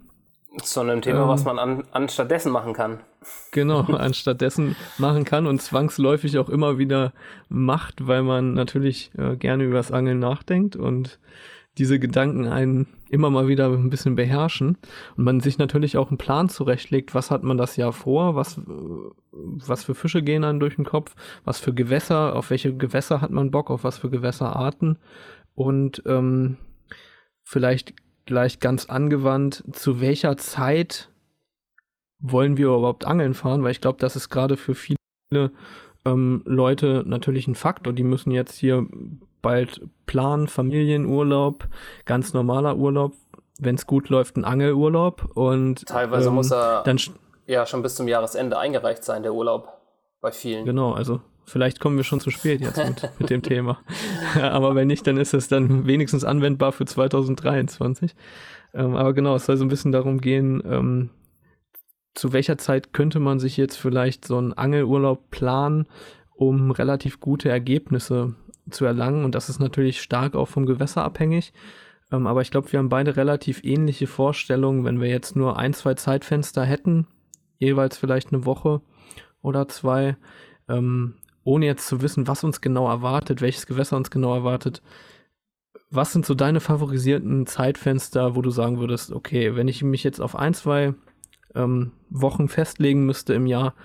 [0.57, 2.99] zu einem Thema, ähm, was man an, anstattdessen machen kann.
[3.51, 7.13] Genau, anstattdessen machen kann und zwangsläufig auch immer wieder
[7.49, 11.19] macht, weil man natürlich äh, gerne über das Angeln nachdenkt und
[11.77, 14.77] diese Gedanken einen immer mal wieder ein bisschen beherrschen
[15.15, 18.59] und man sich natürlich auch einen Plan zurechtlegt, was hat man das Jahr vor, was,
[19.31, 23.31] was für Fische gehen einem durch den Kopf, was für Gewässer, auf welche Gewässer hat
[23.31, 24.97] man Bock, auf was für Gewässerarten
[25.55, 26.57] und ähm,
[27.43, 27.93] vielleicht
[28.25, 31.09] gleich ganz angewandt, zu welcher Zeit
[32.19, 34.97] wollen wir überhaupt angeln fahren, weil ich glaube, das ist gerade für viele
[36.05, 37.93] ähm, Leute natürlich ein Faktor.
[37.93, 38.85] Die müssen jetzt hier
[39.41, 41.67] bald planen, Familienurlaub,
[42.05, 43.13] ganz normaler Urlaub,
[43.59, 46.99] wenn es gut läuft, ein Angelurlaub und teilweise ähm, muss er dann
[47.47, 49.67] ja schon bis zum Jahresende eingereicht sein, der Urlaub
[50.21, 50.65] bei vielen.
[50.65, 53.79] Genau, also Vielleicht kommen wir schon zu spät jetzt mit, mit dem Thema.
[54.41, 58.15] aber wenn nicht, dann ist es dann wenigstens anwendbar für 2023.
[58.73, 61.09] Ähm, aber genau, es soll so ein bisschen darum gehen, ähm,
[62.13, 65.87] zu welcher Zeit könnte man sich jetzt vielleicht so einen Angelurlaub planen,
[66.35, 68.35] um relativ gute Ergebnisse
[68.69, 69.25] zu erlangen.
[69.25, 71.53] Und das ist natürlich stark auch vom Gewässer abhängig.
[72.11, 75.73] Ähm, aber ich glaube, wir haben beide relativ ähnliche Vorstellungen, wenn wir jetzt nur ein,
[75.73, 77.07] zwei Zeitfenster hätten,
[77.57, 78.81] jeweils vielleicht eine Woche
[79.41, 80.17] oder zwei,
[80.67, 84.81] ähm, ohne jetzt zu wissen, was uns genau erwartet, welches Gewässer uns genau erwartet,
[85.89, 90.21] was sind so deine favorisierten Zeitfenster, wo du sagen würdest, okay, wenn ich mich jetzt
[90.21, 90.93] auf ein, zwei
[91.53, 93.75] ähm, Wochen festlegen müsste im Jahr,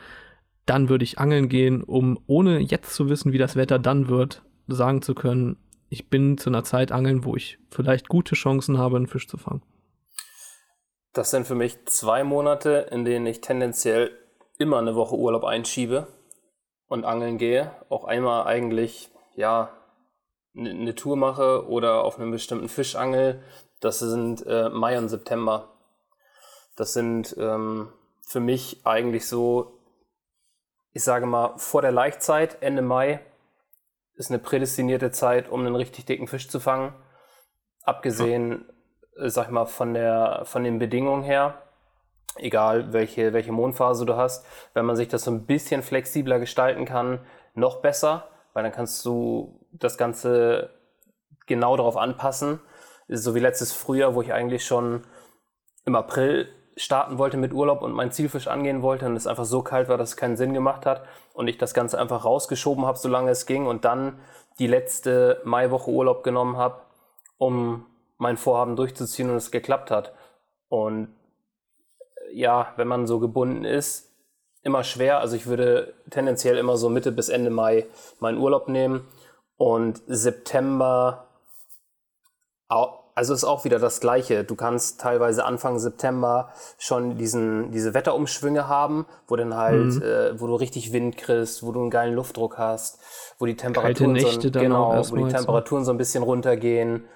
[0.66, 4.42] dann würde ich angeln gehen, um ohne jetzt zu wissen, wie das Wetter dann wird,
[4.68, 5.56] sagen zu können,
[5.88, 9.36] ich bin zu einer Zeit angeln, wo ich vielleicht gute Chancen habe, einen Fisch zu
[9.36, 9.62] fangen.
[11.12, 14.10] Das sind für mich zwei Monate, in denen ich tendenziell
[14.58, 16.08] immer eine Woche Urlaub einschiebe
[16.88, 17.70] und angeln gehe.
[17.88, 19.70] Auch einmal eigentlich, ja,
[20.56, 23.42] eine Tour mache oder auf einem bestimmten Fisch angel.
[23.80, 25.68] Das sind äh, Mai und September.
[26.76, 29.78] Das sind ähm, für mich eigentlich so,
[30.92, 33.20] ich sage mal, vor der Laichzeit, Ende Mai,
[34.14, 36.94] ist eine prädestinierte Zeit, um einen richtig dicken Fisch zu fangen.
[37.82, 38.64] Abgesehen,
[39.16, 39.28] ja.
[39.28, 41.62] sag ich mal, von, der, von den Bedingungen her,
[42.38, 46.84] egal welche, welche Mondphase du hast, wenn man sich das so ein bisschen flexibler gestalten
[46.84, 47.20] kann,
[47.54, 50.70] noch besser, weil dann kannst du das Ganze
[51.46, 52.60] genau darauf anpassen.
[53.08, 55.04] So wie letztes Frühjahr, wo ich eigentlich schon
[55.84, 59.62] im April starten wollte mit Urlaub und mein Zielfisch angehen wollte und es einfach so
[59.62, 62.98] kalt war, dass es keinen Sinn gemacht hat und ich das Ganze einfach rausgeschoben habe,
[62.98, 64.18] solange es ging und dann
[64.58, 66.82] die letzte Maiwoche Urlaub genommen habe,
[67.38, 67.86] um
[68.18, 70.12] mein Vorhaben durchzuziehen und es geklappt hat.
[70.68, 71.14] Und
[72.32, 74.12] ja, wenn man so gebunden ist,
[74.62, 75.20] immer schwer.
[75.20, 77.86] Also ich würde tendenziell immer so Mitte bis Ende Mai
[78.18, 79.06] meinen Urlaub nehmen
[79.56, 81.26] und September
[83.16, 84.44] also ist auch wieder das Gleiche.
[84.44, 90.02] Du kannst teilweise Anfang September schon diesen, diese Wetterumschwünge haben, wo dann halt, mhm.
[90.02, 92.98] äh, wo du richtig Wind kriegst, wo du einen geilen Luftdruck hast,
[93.38, 95.86] wo die Temperaturen, so, genau, wo die Temperaturen so.
[95.86, 97.06] so ein bisschen runtergehen.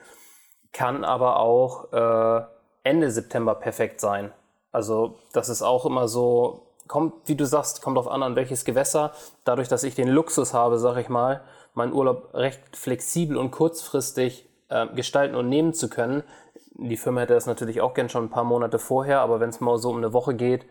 [0.73, 2.45] Kann aber auch äh,
[2.83, 4.33] Ende September perfekt sein.
[4.73, 8.65] Also das ist auch immer so, kommt, wie du sagst, kommt auf an, an welches
[8.65, 9.13] Gewässer.
[9.45, 11.43] Dadurch, dass ich den Luxus habe, sag ich mal,
[11.75, 16.23] meinen Urlaub recht flexibel und kurzfristig äh, gestalten und nehmen zu können.
[16.75, 19.61] Die Firma hätte das natürlich auch gern schon ein paar Monate vorher, aber wenn es
[19.61, 20.65] mal so um eine Woche geht,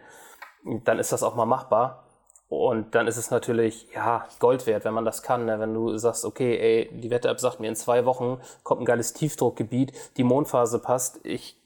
[0.84, 2.06] dann ist das auch mal machbar.
[2.50, 5.46] Und dann ist es natürlich, ja, Gold wert, wenn man das kann.
[5.46, 5.60] Ne?
[5.60, 9.14] Wenn du sagst, okay, ey, die Wetter-App sagt mir, in zwei Wochen kommt ein geiles
[9.14, 11.59] Tiefdruckgebiet, die Mondphase passt, ich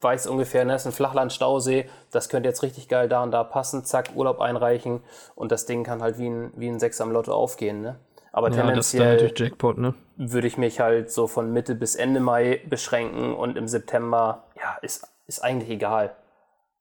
[0.00, 3.84] weiß ungefähr, ne, ist ein Flachland-Stausee, das könnte jetzt richtig geil da und da passen,
[3.84, 5.00] zack, Urlaub einreichen
[5.34, 7.98] und das Ding kann halt wie ein, wie ein Sechs am Lotto aufgehen, ne?
[8.30, 9.94] Aber ja, tendenziell Jackpot, ne?
[10.18, 14.76] würde ich mich halt so von Mitte bis Ende Mai beschränken und im September, ja,
[14.82, 16.14] ist, ist eigentlich egal.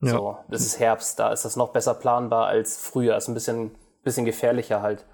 [0.01, 0.11] Ja.
[0.11, 3.15] So, das ist Herbst, da ist das noch besser planbar als früher.
[3.15, 5.05] Ist ein bisschen, bisschen gefährlicher halt,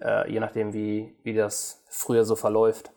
[0.00, 2.90] äh, je nachdem, wie, wie das früher so verläuft.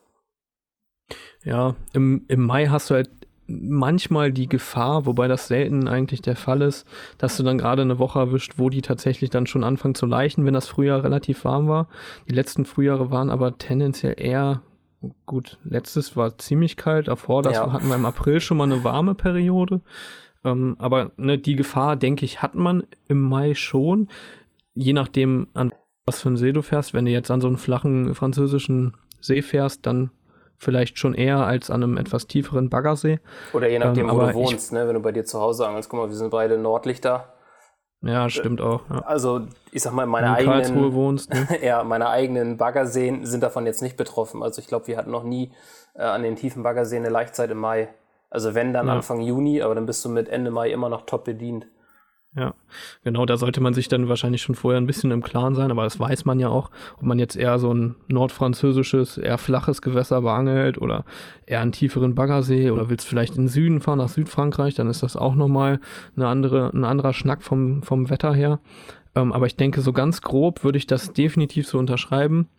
[1.43, 3.09] Ja, im, im Mai hast du halt
[3.47, 7.99] manchmal die Gefahr, wobei das selten eigentlich der Fall ist, dass du dann gerade eine
[7.99, 11.67] Woche erwischt, wo die tatsächlich dann schon anfangen zu leichen, wenn das Frühjahr relativ warm
[11.67, 11.87] war.
[12.29, 14.61] Die letzten Frühjahre waren aber tendenziell eher
[15.25, 15.59] gut.
[15.63, 17.71] Letztes war ziemlich kalt, davor das ja.
[17.71, 19.81] hatten wir im April schon mal eine warme Periode.
[20.43, 24.07] Ähm, aber ne, die Gefahr, denke ich, hat man im Mai schon.
[24.73, 25.71] Je nachdem, an
[26.05, 26.93] was für einen See du fährst.
[26.93, 30.11] Wenn du jetzt an so einen flachen französischen See fährst, dann
[30.57, 33.19] vielleicht schon eher als an einem etwas tieferen Baggersee.
[33.53, 34.87] Oder je nachdem, ähm, wo du wohnst, ich, ne?
[34.87, 35.89] wenn du bei dir zu Hause angelst.
[35.89, 37.33] Guck mal, wir sind beide Nordlichter.
[38.01, 38.81] Ja, stimmt auch.
[38.89, 38.99] Ja.
[38.99, 40.93] Also, ich sag mal, meine eigenen.
[40.93, 41.47] wohnst, ne?
[41.63, 44.43] ja, meine eigenen Baggerseen sind davon jetzt nicht betroffen.
[44.43, 45.51] Also, ich glaube, wir hatten noch nie
[45.95, 47.89] äh, an den tiefen Baggerseen eine Laichzeit im Mai.
[48.29, 48.93] Also, wenn dann ja.
[48.93, 51.65] Anfang Juni, aber dann bist du mit Ende Mai immer noch top bedient.
[52.37, 52.53] Ja,
[53.05, 55.83] genau, da sollte man sich dann wahrscheinlich schon vorher ein bisschen im Klaren sein, aber
[55.83, 60.21] das weiß man ja auch, ob man jetzt eher so ein nordfranzösisches, eher flaches Gewässer
[60.21, 61.05] beangelt oder
[61.45, 65.01] eher einen tieferen Baggersee oder willst vielleicht in den Süden fahren, nach Südfrankreich, dann ist
[65.01, 65.79] das auch nochmal
[66.17, 68.59] eine andere, ein anderer Schnack vom, vom Wetter her.
[69.15, 72.49] Ähm, aber ich denke, so ganz grob würde ich das definitiv so unterschreiben.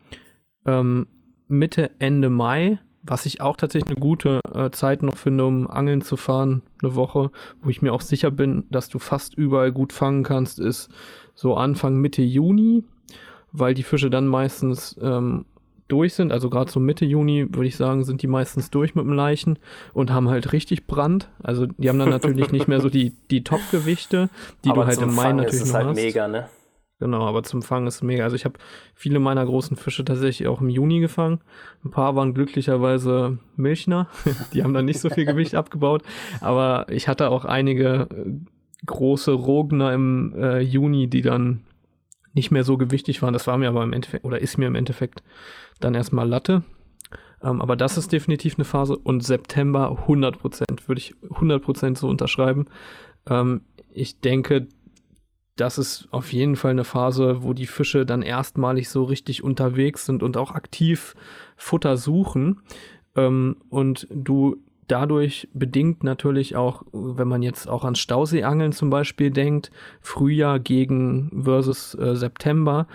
[0.64, 1.06] Ähm,
[1.48, 6.02] Mitte, Ende Mai was ich auch tatsächlich eine gute äh, Zeit noch finde, um angeln
[6.02, 7.30] zu fahren, eine Woche,
[7.62, 10.90] wo ich mir auch sicher bin, dass du fast überall gut fangen kannst, ist
[11.34, 12.84] so Anfang Mitte Juni,
[13.52, 15.44] weil die Fische dann meistens ähm,
[15.88, 16.32] durch sind.
[16.32, 19.58] Also gerade so Mitte Juni, würde ich sagen, sind die meistens durch mit dem Leichen
[19.92, 21.28] und haben halt richtig Brand.
[21.42, 24.28] Also die haben dann natürlich nicht mehr so die, die Top-Gewichte,
[24.64, 25.96] die Aber du halt im Mai Fang natürlich ist es noch halt hast.
[25.96, 26.48] mega, ne?
[26.98, 28.24] Genau, aber zum Fangen ist es mega.
[28.24, 28.58] Also ich habe
[28.94, 31.40] viele meiner großen Fische tatsächlich auch im Juni gefangen.
[31.84, 34.08] Ein paar waren glücklicherweise Milchner.
[34.54, 36.02] Die haben dann nicht so viel Gewicht abgebaut.
[36.40, 38.32] Aber ich hatte auch einige äh,
[38.86, 41.64] große Rogner im äh, Juni, die dann
[42.32, 43.34] nicht mehr so gewichtig waren.
[43.34, 45.22] Das war mir aber im Endeffekt, oder ist mir im Endeffekt
[45.80, 46.62] dann erstmal Latte.
[47.42, 48.96] Ähm, aber das ist definitiv eine Phase.
[48.96, 52.66] Und September 100%, würde ich 100% so unterschreiben.
[53.28, 54.68] Ähm, ich denke,
[55.56, 60.06] das ist auf jeden Fall eine Phase, wo die Fische dann erstmalig so richtig unterwegs
[60.06, 61.14] sind und auch aktiv
[61.56, 62.60] Futter suchen.
[63.16, 69.30] Ähm, und du dadurch bedingt natürlich auch, wenn man jetzt auch an Stauseeangeln zum Beispiel
[69.30, 72.86] denkt, Frühjahr gegen versus äh, September,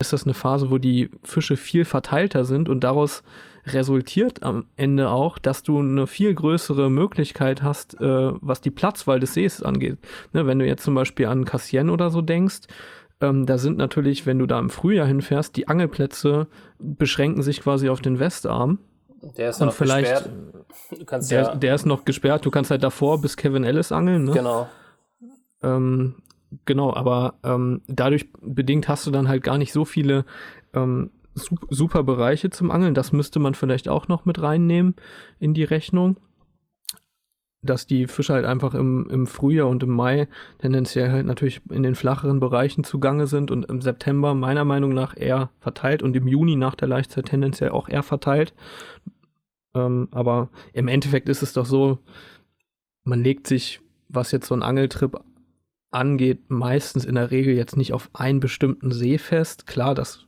[0.00, 3.24] ist das eine Phase, wo die Fische viel verteilter sind und daraus
[3.74, 9.20] resultiert am Ende auch, dass du eine viel größere Möglichkeit hast, äh, was die Platzwahl
[9.20, 9.98] des Sees angeht.
[10.32, 12.60] Ne, wenn du jetzt zum Beispiel an Cassien oder so denkst,
[13.20, 16.46] ähm, da sind natürlich, wenn du da im Frühjahr hinfährst, die Angelplätze
[16.78, 18.78] beschränken sich quasi auf den Westarm.
[19.36, 20.24] Der ist Und noch vielleicht-
[20.90, 21.30] gesperrt.
[21.30, 24.32] Der, ja, der ist noch gesperrt, du kannst halt davor bis Kevin Ellis angeln, ne?
[24.32, 24.68] genau.
[25.62, 26.14] Ähm,
[26.64, 30.24] genau, aber ähm, dadurch bedingt hast du dann halt gar nicht so viele
[30.74, 32.94] ähm, super Bereiche zum Angeln.
[32.94, 34.94] Das müsste man vielleicht auch noch mit reinnehmen
[35.38, 36.16] in die Rechnung.
[37.60, 41.82] Dass die Fische halt einfach im, im Frühjahr und im Mai tendenziell halt natürlich in
[41.82, 46.28] den flacheren Bereichen zugange sind und im September meiner Meinung nach eher verteilt und im
[46.28, 48.54] Juni nach der Laichzeit tendenziell auch eher verteilt.
[49.74, 51.98] Ähm, aber im Endeffekt ist es doch so,
[53.02, 55.20] man legt sich, was jetzt so ein Angeltrip
[55.90, 59.66] angeht, meistens in der Regel jetzt nicht auf einen bestimmten See fest.
[59.66, 60.26] Klar, das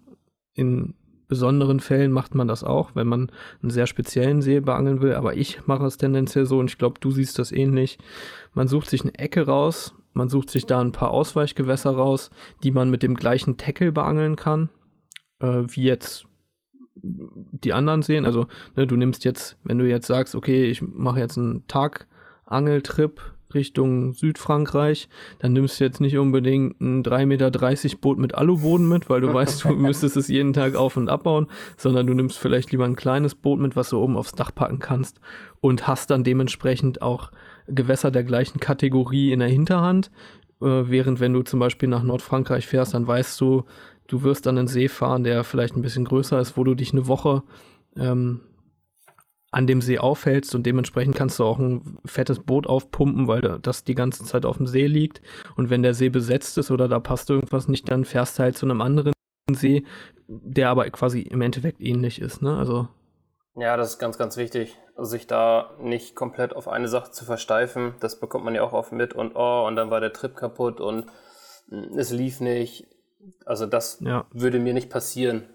[0.55, 0.94] in
[1.31, 3.31] besonderen Fällen macht man das auch, wenn man
[3.62, 7.01] einen sehr speziellen See beangeln will, aber ich mache es tendenziell so und ich glaube,
[7.01, 7.99] du siehst das ähnlich.
[8.53, 12.31] Man sucht sich eine Ecke raus, man sucht sich da ein paar Ausweichgewässer raus,
[12.62, 14.69] die man mit dem gleichen Tackle beangeln kann,
[15.38, 16.27] äh, wie jetzt
[16.95, 18.27] die anderen sehen.
[18.27, 23.21] Also, ne, du nimmst jetzt, wenn du jetzt sagst, okay, ich mache jetzt einen Tagangeltrip
[23.54, 25.08] Richtung Südfrankreich,
[25.38, 27.50] dann nimmst du jetzt nicht unbedingt ein 3,30 Meter
[28.00, 31.46] Boot mit Aluboden mit, weil du weißt, du müsstest es jeden Tag auf- und abbauen,
[31.76, 34.78] sondern du nimmst vielleicht lieber ein kleines Boot mit, was du oben aufs Dach packen
[34.78, 35.20] kannst
[35.60, 37.30] und hast dann dementsprechend auch
[37.66, 40.10] Gewässer der gleichen Kategorie in der Hinterhand.
[40.60, 43.64] Äh, während wenn du zum Beispiel nach Nordfrankreich fährst, dann weißt du,
[44.06, 46.92] du wirst an einen See fahren, der vielleicht ein bisschen größer ist, wo du dich
[46.92, 47.42] eine Woche
[47.96, 48.40] ähm,
[49.52, 53.58] an dem See aufhältst und dementsprechend kannst du auch ein fettes Boot aufpumpen, weil da-
[53.58, 55.20] das die ganze Zeit auf dem See liegt.
[55.56, 58.56] Und wenn der See besetzt ist oder da passt irgendwas nicht, dann fährst du halt
[58.56, 59.12] zu einem anderen
[59.52, 59.84] See,
[60.28, 62.42] der aber quasi im Endeffekt ähnlich ist.
[62.42, 62.56] Ne?
[62.56, 62.88] Also
[63.56, 64.76] Ja, das ist ganz, ganz wichtig.
[64.96, 68.92] Sich da nicht komplett auf eine Sache zu versteifen, das bekommt man ja auch oft
[68.92, 71.06] mit und oh, und dann war der Trip kaputt und
[71.68, 72.86] mm, es lief nicht.
[73.44, 74.26] Also das ja.
[74.32, 75.48] würde mir nicht passieren.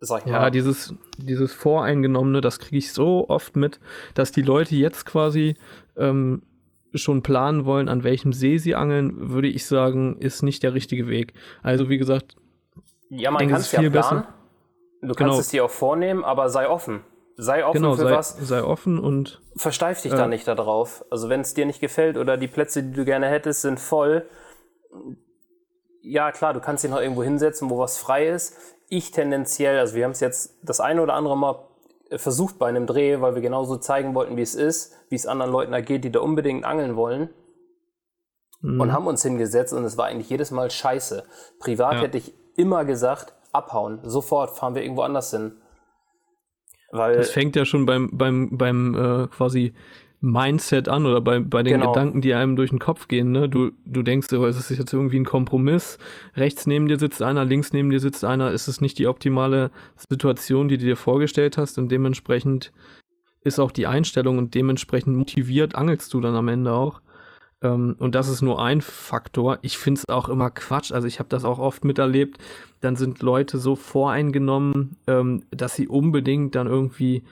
[0.00, 0.50] Sag ich Ja, mal.
[0.50, 3.80] dieses, dieses Voreingenommene, das kriege ich so oft mit,
[4.14, 5.56] dass die Leute jetzt quasi
[5.96, 6.42] ähm,
[6.94, 11.08] schon planen wollen, an welchem See sie angeln, würde ich sagen, ist nicht der richtige
[11.08, 11.32] Weg.
[11.62, 12.36] Also wie gesagt,
[13.08, 14.20] ja, man kann es ja viel planen.
[14.22, 14.34] besser.
[15.02, 15.38] Du kannst Genau.
[15.38, 17.00] es dir auch vornehmen, aber sei offen.
[17.38, 18.36] Sei offen genau, für sei, was.
[18.38, 20.18] sei offen und Versteif dich Ja.
[20.18, 21.04] da nicht darauf.
[21.10, 24.26] Also wenn es dir nicht gefällt oder die Plätze, die du gerne hättest, sind voll.
[26.02, 28.56] Ja, klar, du kannst dich noch irgendwo hinsetzen, wo was frei ist.
[28.88, 31.56] Ich tendenziell, also wir haben es jetzt das eine oder andere Mal
[32.10, 35.26] äh, versucht bei einem Dreh, weil wir genauso zeigen wollten, wie es ist, wie es
[35.26, 37.30] anderen Leuten ergeht, die da unbedingt angeln wollen.
[38.60, 41.24] mh, Und haben uns hingesetzt und es war eigentlich jedes Mal scheiße.
[41.58, 42.00] Privat Ja.
[42.02, 44.00] hätte ich immer gesagt, abhauen.
[44.04, 45.60] Sofort fahren wir irgendwo anders hin.
[46.92, 49.74] Weil das fängt ja schon beim, beim, beim äh, quasi
[50.20, 51.92] Mindset an oder bei, bei den Genau.
[51.92, 53.32] Gedanken, die einem durch den Kopf gehen.
[53.32, 53.48] Ne?
[53.48, 55.98] Du, du denkst, oh, es ist jetzt irgendwie ein Kompromiss.
[56.34, 58.50] Rechts neben dir sitzt einer, links neben dir sitzt einer.
[58.50, 59.70] Ist es nicht die optimale
[60.10, 61.78] Situation, die du dir vorgestellt hast?
[61.78, 62.72] Und dementsprechend
[63.42, 67.00] ist auch die Einstellung und dementsprechend motiviert angelst du dann am Ende auch.
[67.62, 69.58] Ähm, und das ist nur ein Faktor.
[69.62, 70.92] Ich finde es auch immer Quatsch.
[70.92, 72.38] Also ich habe das auch oft miterlebt.
[72.80, 77.22] Dann sind Leute so voreingenommen, ähm, dass sie unbedingt dann irgendwie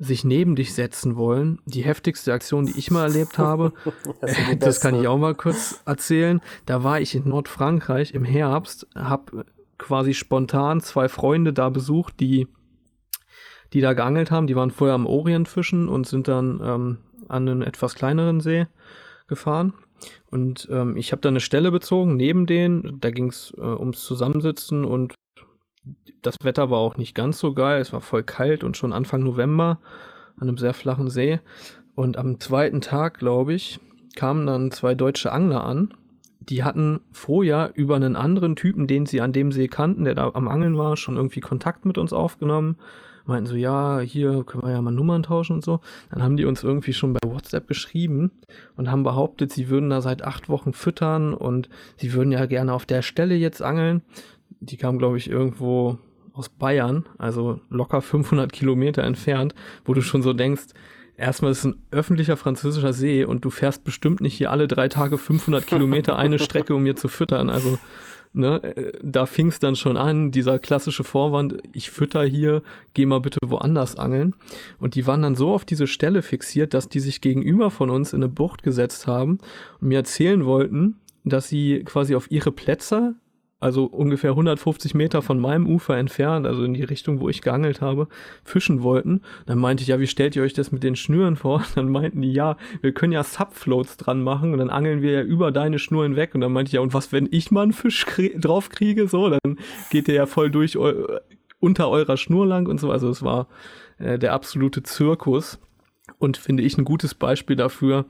[0.00, 1.60] sich neben dich setzen wollen.
[1.66, 3.72] Die heftigste Aktion, die ich mal erlebt habe,
[4.20, 6.40] das, das kann ich auch mal kurz erzählen.
[6.66, 9.44] Da war ich in Nordfrankreich im Herbst, habe
[9.78, 12.48] quasi spontan zwei Freunde da besucht, die,
[13.74, 14.46] die da geangelt haben.
[14.46, 18.66] Die waren vorher am Orient fischen und sind dann ähm, an einen etwas kleineren See
[19.28, 19.74] gefahren.
[20.30, 23.00] Und ähm, ich habe da eine Stelle bezogen neben denen.
[23.00, 25.14] Da ging es äh, ums Zusammensitzen und
[26.22, 27.80] das Wetter war auch nicht ganz so geil.
[27.80, 29.78] Es war voll kalt und schon Anfang November
[30.36, 31.40] an einem sehr flachen See.
[31.94, 33.80] Und am zweiten Tag, glaube ich,
[34.16, 35.94] kamen dann zwei deutsche Angler an.
[36.40, 40.30] Die hatten vorher über einen anderen Typen, den sie an dem See kannten, der da
[40.32, 42.76] am Angeln war, schon irgendwie Kontakt mit uns aufgenommen.
[43.26, 45.80] Meinten so, ja, hier können wir ja mal Nummern tauschen und so.
[46.10, 48.32] Dann haben die uns irgendwie schon bei WhatsApp geschrieben
[48.76, 52.72] und haben behauptet, sie würden da seit acht Wochen füttern und sie würden ja gerne
[52.72, 54.02] auf der Stelle jetzt angeln.
[54.60, 55.98] Die kamen, glaube ich, irgendwo
[56.32, 60.68] aus Bayern, also locker 500 Kilometer entfernt, wo du schon so denkst,
[61.16, 64.88] erstmal ist es ein öffentlicher französischer See und du fährst bestimmt nicht hier alle drei
[64.88, 67.50] Tage 500 Kilometer eine Strecke, um mir zu füttern.
[67.50, 67.78] Also,
[68.32, 72.62] ne, äh, da fing es dann schon an, dieser klassische Vorwand, ich fütter hier,
[72.94, 74.34] geh mal bitte woanders angeln.
[74.78, 78.12] Und die waren dann so auf diese Stelle fixiert, dass die sich gegenüber von uns
[78.12, 79.38] in eine Bucht gesetzt haben
[79.80, 83.14] und mir erzählen wollten, dass sie quasi auf ihre Plätze
[83.60, 87.82] also ungefähr 150 Meter von meinem Ufer entfernt, also in die Richtung, wo ich geangelt
[87.82, 88.08] habe,
[88.42, 89.20] fischen wollten.
[89.44, 91.62] Dann meinte ich, ja, wie stellt ihr euch das mit den Schnüren vor?
[91.74, 95.22] Dann meinten die, ja, wir können ja Subfloats dran machen und dann angeln wir ja
[95.22, 96.34] über deine Schnur hinweg.
[96.34, 98.06] Und dann meinte ich, ja, und was, wenn ich mal einen Fisch
[98.38, 99.08] drauf kriege?
[99.08, 99.58] So, dann
[99.90, 101.18] geht der ja voll durch eu
[101.58, 102.90] unter eurer Schnur lang und so.
[102.90, 103.46] Also es war
[103.98, 105.58] äh, der absolute Zirkus
[106.18, 108.06] und finde ich ein gutes Beispiel dafür,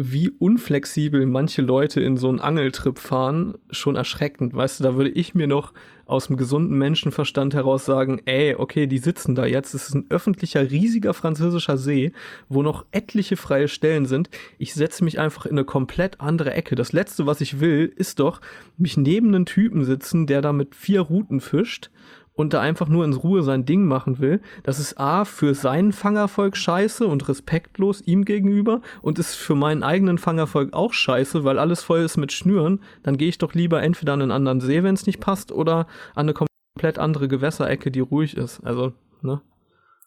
[0.00, 4.54] wie unflexibel manche Leute in so einen Angeltrip fahren, schon erschreckend.
[4.54, 5.72] Weißt du, da würde ich mir noch
[6.06, 9.74] aus dem gesunden Menschenverstand heraus sagen, ey, okay, die sitzen da jetzt.
[9.74, 12.12] Es ist ein öffentlicher, riesiger französischer See,
[12.48, 14.30] wo noch etliche freie Stellen sind.
[14.56, 16.76] Ich setze mich einfach in eine komplett andere Ecke.
[16.76, 18.40] Das letzte, was ich will, ist doch
[18.76, 21.90] mich neben einen Typen sitzen, der da mit vier Routen fischt
[22.38, 25.92] und da einfach nur in Ruhe sein Ding machen will, das ist A für seinen
[25.92, 31.58] Fangerfolg scheiße und respektlos ihm gegenüber und ist für meinen eigenen Fangerfolg auch scheiße, weil
[31.58, 34.84] alles voll ist mit Schnüren, dann gehe ich doch lieber entweder an einen anderen See,
[34.84, 38.60] wenn es nicht passt, oder an eine komplett andere Gewässerecke, die ruhig ist.
[38.64, 39.40] Also, ne?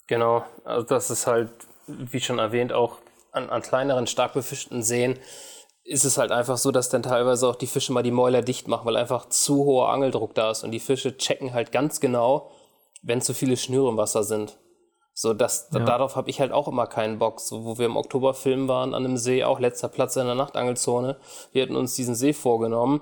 [0.08, 1.50] Genau, also das ist halt,
[1.88, 3.00] wie schon erwähnt, auch
[3.34, 5.18] an, an kleineren, stark befischten Seen
[5.84, 8.68] ist es halt einfach so, dass dann teilweise auch die Fische mal die Mäuler dicht
[8.68, 12.52] machen, weil einfach zu hoher Angeldruck da ist und die Fische checken halt ganz genau,
[13.02, 14.58] wenn zu viele Schnüre im Wasser sind.
[15.14, 15.80] So, das, ja.
[15.80, 17.42] darauf habe ich halt auch immer keinen Bock.
[17.42, 20.36] So, wo wir im Oktober filmen waren an einem See, auch letzter Platz in der
[20.36, 21.18] Nachtangelzone.
[21.52, 23.02] Wir hatten uns diesen See vorgenommen.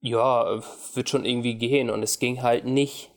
[0.00, 0.60] Ja,
[0.94, 1.90] wird schon irgendwie gehen.
[1.90, 3.10] Und es ging halt nicht.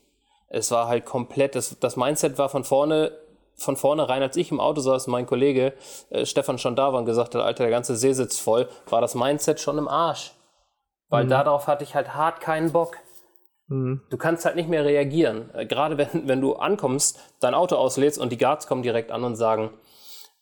[0.50, 3.12] Es war halt komplett, das, das Mindset war von vorne
[3.58, 5.74] von vornherein, als ich im Auto saß mein Kollege
[6.10, 9.02] äh, Stefan schon da war und gesagt hat, Alter, der ganze See sitzt voll, war
[9.02, 10.32] das Mindset schon im Arsch.
[11.10, 11.30] Weil mhm.
[11.30, 12.98] darauf hatte ich halt hart keinen Bock.
[13.68, 14.02] Mhm.
[14.10, 15.50] Du kannst halt nicht mehr reagieren.
[15.54, 19.24] Äh, gerade wenn, wenn du ankommst, dein Auto auslädst und die Guards kommen direkt an
[19.24, 19.72] und sagen,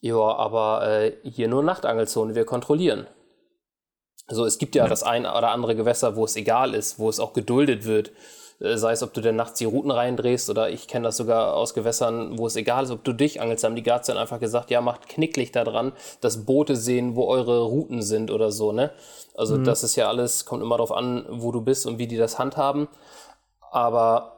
[0.01, 3.08] ja, aber äh, hier nur Nachtangelzone, wir kontrollieren.
[4.28, 6.99] So, also es gibt ja, ja das ein oder andere Gewässer, wo es egal ist,
[6.99, 8.12] wo es auch geduldet wird
[8.60, 11.74] sei es, ob du denn nachts die Routen reindrehst oder ich kenne das sogar aus
[11.74, 14.72] Gewässern, wo es egal ist, ob du dich angelst, haben die Guards dann einfach gesagt,
[14.72, 15.91] ja, macht Knicklicht da dran,
[16.22, 18.91] dass Boote sehen, wo eure Routen sind oder so, ne?
[19.36, 19.65] Also mhm.
[19.65, 22.39] das ist ja alles, kommt immer darauf an, wo du bist und wie die das
[22.39, 22.88] handhaben.
[23.72, 24.36] Aber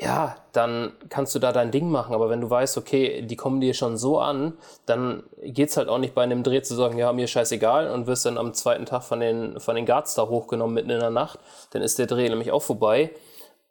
[0.00, 2.14] ja, dann kannst du da dein Ding machen.
[2.14, 4.56] Aber wenn du weißt, okay, die kommen dir schon so an,
[4.86, 8.24] dann geht's halt auch nicht bei einem Dreh zu sagen, ja, mir scheißegal und wirst
[8.24, 11.40] dann am zweiten Tag von den, von den Guards da hochgenommen mitten in der Nacht.
[11.70, 13.10] Dann ist der Dreh nämlich auch vorbei.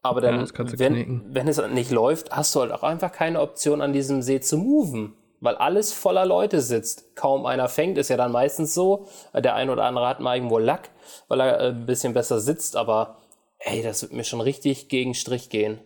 [0.09, 3.81] Aber dann, ja, wenn, wenn es nicht läuft, hast du halt auch einfach keine Option,
[3.81, 5.13] an diesem See zu moven.
[5.39, 7.15] Weil alles voller Leute sitzt.
[7.15, 9.07] Kaum einer fängt, ist ja dann meistens so.
[9.35, 10.89] Der ein oder andere hat mal irgendwo Lack,
[11.27, 12.75] weil er äh, ein bisschen besser sitzt.
[12.75, 13.17] Aber
[13.59, 15.79] ey, das wird mir schon richtig gegen Strich gehen.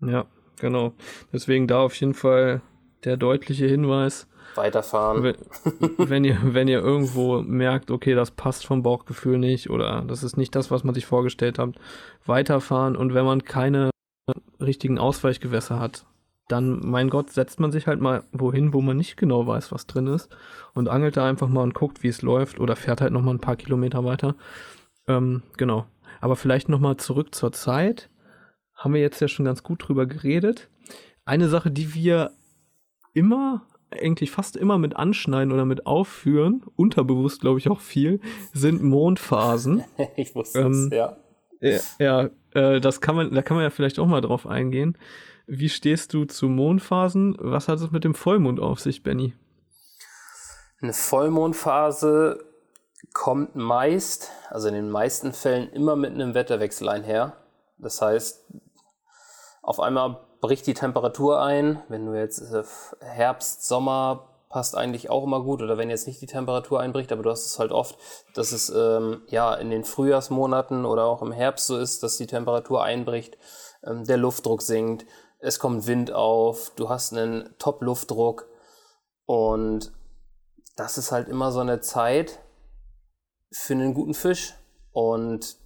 [0.00, 0.26] Ja,
[0.60, 0.92] genau.
[1.32, 2.60] Deswegen da auf jeden Fall
[3.04, 5.22] der deutliche Hinweis weiterfahren.
[5.22, 5.36] Wenn,
[5.98, 10.36] wenn, ihr, wenn ihr irgendwo merkt, okay, das passt vom Bauchgefühl nicht oder das ist
[10.36, 11.74] nicht das, was man sich vorgestellt hat,
[12.24, 13.90] weiterfahren und wenn man keine
[14.60, 16.06] richtigen Ausweichgewässer hat,
[16.48, 19.86] dann, mein Gott, setzt man sich halt mal wohin, wo man nicht genau weiß, was
[19.86, 20.34] drin ist
[20.74, 23.40] und angelt da einfach mal und guckt, wie es läuft oder fährt halt nochmal ein
[23.40, 24.34] paar Kilometer weiter.
[25.08, 25.86] Ähm, genau.
[26.20, 28.10] Aber vielleicht nochmal zurück zur Zeit.
[28.74, 30.68] Haben wir jetzt ja schon ganz gut drüber geredet.
[31.24, 32.32] Eine Sache, die wir
[33.14, 38.20] immer eigentlich fast immer mit anschneiden oder mit aufführen, unterbewusst glaube ich auch viel,
[38.52, 39.84] sind Mondphasen.
[40.16, 41.16] ich wusste ähm, es, ja.
[41.98, 44.98] Ja, äh, das kann man, da kann man ja vielleicht auch mal drauf eingehen.
[45.46, 47.36] Wie stehst du zu Mondphasen?
[47.38, 49.34] Was hat es mit dem Vollmond auf sich, Benny?
[50.80, 52.44] Eine Vollmondphase
[53.12, 57.36] kommt meist, also in den meisten Fällen immer mit einem Wetterwechsel einher.
[57.78, 58.44] Das heißt,
[59.62, 61.80] auf einmal bricht die Temperatur ein.
[61.88, 62.64] Wenn du jetzt äh,
[63.00, 65.62] Herbst, Sommer passt eigentlich auch immer gut.
[65.62, 67.96] Oder wenn jetzt nicht die Temperatur einbricht, aber du hast es halt oft,
[68.34, 72.26] dass es ähm, ja in den Frühjahrsmonaten oder auch im Herbst so ist, dass die
[72.26, 73.38] Temperatur einbricht,
[73.84, 75.06] ähm, der Luftdruck sinkt,
[75.38, 78.48] es kommt Wind auf, du hast einen Top-Luftdruck.
[79.24, 79.92] Und
[80.76, 82.40] das ist halt immer so eine Zeit
[83.50, 84.54] für einen guten Fisch.
[84.92, 85.56] Und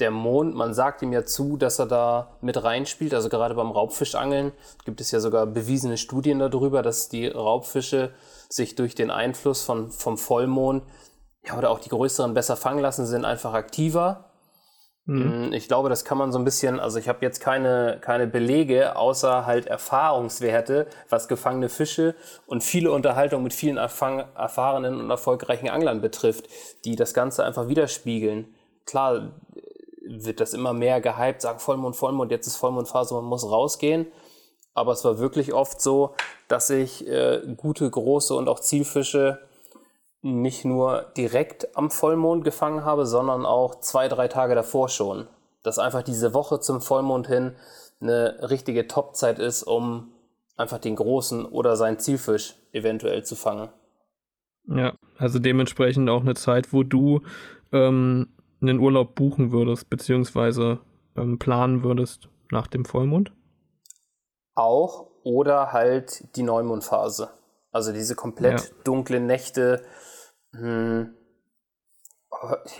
[0.00, 3.14] der Mond, man sagt ihm ja zu, dass er da mit reinspielt.
[3.14, 4.52] Also gerade beim Raubfischangeln
[4.84, 8.12] gibt es ja sogar bewiesene Studien darüber, dass die Raubfische
[8.48, 10.82] sich durch den Einfluss von, vom Vollmond
[11.46, 14.30] ja, oder auch die größeren besser fangen lassen, sind einfach aktiver.
[15.06, 15.52] Mhm.
[15.52, 18.96] Ich glaube, das kann man so ein bisschen, also ich habe jetzt keine, keine Belege,
[18.96, 22.16] außer halt Erfahrungswerte, was gefangene Fische
[22.46, 26.48] und viele Unterhaltungen mit vielen erfahrenen und erfolgreichen Anglern betrifft,
[26.84, 28.54] die das Ganze einfach widerspiegeln.
[28.84, 29.30] Klar,
[30.08, 34.06] wird das immer mehr gehypt, sagen Vollmond, Vollmond, jetzt ist Vollmondphase, man muss rausgehen.
[34.74, 36.14] Aber es war wirklich oft so,
[36.48, 39.40] dass ich äh, gute, große und auch Zielfische
[40.22, 45.28] nicht nur direkt am Vollmond gefangen habe, sondern auch zwei, drei Tage davor schon.
[45.62, 47.54] Dass einfach diese Woche zum Vollmond hin
[48.00, 50.12] eine richtige Topzeit ist, um
[50.56, 53.68] einfach den großen oder seinen Zielfisch eventuell zu fangen.
[54.68, 57.22] Ja, also dementsprechend auch eine Zeit, wo du
[57.72, 58.28] ähm,
[58.68, 60.80] einen Urlaub buchen würdest, beziehungsweise
[61.16, 63.32] ähm, planen würdest nach dem Vollmond?
[64.54, 67.30] Auch oder halt die Neumondphase.
[67.72, 68.66] Also diese komplett ja.
[68.84, 69.82] dunklen Nächte.
[70.52, 71.14] Hm,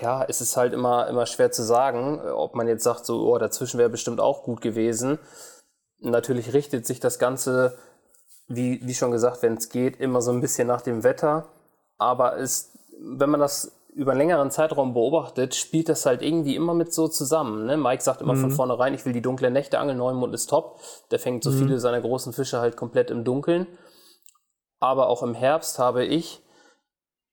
[0.01, 3.39] ja, es ist halt immer, immer schwer zu sagen, ob man jetzt sagt, so, oh,
[3.39, 5.19] dazwischen wäre bestimmt auch gut gewesen.
[5.99, 7.79] Natürlich richtet sich das Ganze,
[8.49, 11.49] wie, wie schon gesagt, wenn es geht, immer so ein bisschen nach dem Wetter.
[11.99, 16.75] Aber es, wenn man das über einen längeren Zeitraum beobachtet, spielt das halt irgendwie immer
[16.75, 17.65] mit so zusammen.
[17.65, 17.79] Ne?
[17.79, 18.43] Mike sagt immer mhm.
[18.43, 20.79] von vornherein, ich will die dunkle Nächte angeln, Neumond ist top.
[21.11, 21.59] Der fängt so mhm.
[21.59, 23.67] viele seiner großen Fische halt komplett im Dunkeln.
[24.81, 26.43] Aber auch im Herbst habe ich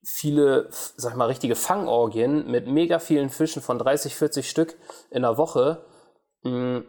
[0.05, 4.78] viele, sag ich mal, richtige Fangorgien mit mega vielen Fischen von 30, 40 Stück
[5.11, 5.84] in der Woche,
[6.43, 6.86] mh, mm,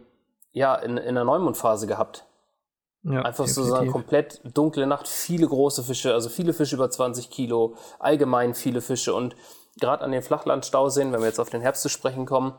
[0.53, 2.25] ja, in, in der Neumondphase gehabt.
[3.03, 3.71] Ja, Einfach definitiv.
[3.71, 8.55] so eine komplett dunkle Nacht, viele große Fische, also viele Fische über 20 Kilo, allgemein
[8.55, 9.35] viele Fische und
[9.79, 12.53] gerade an den Flachlandstauseen, wenn wir jetzt auf den Herbst zu sprechen kommen,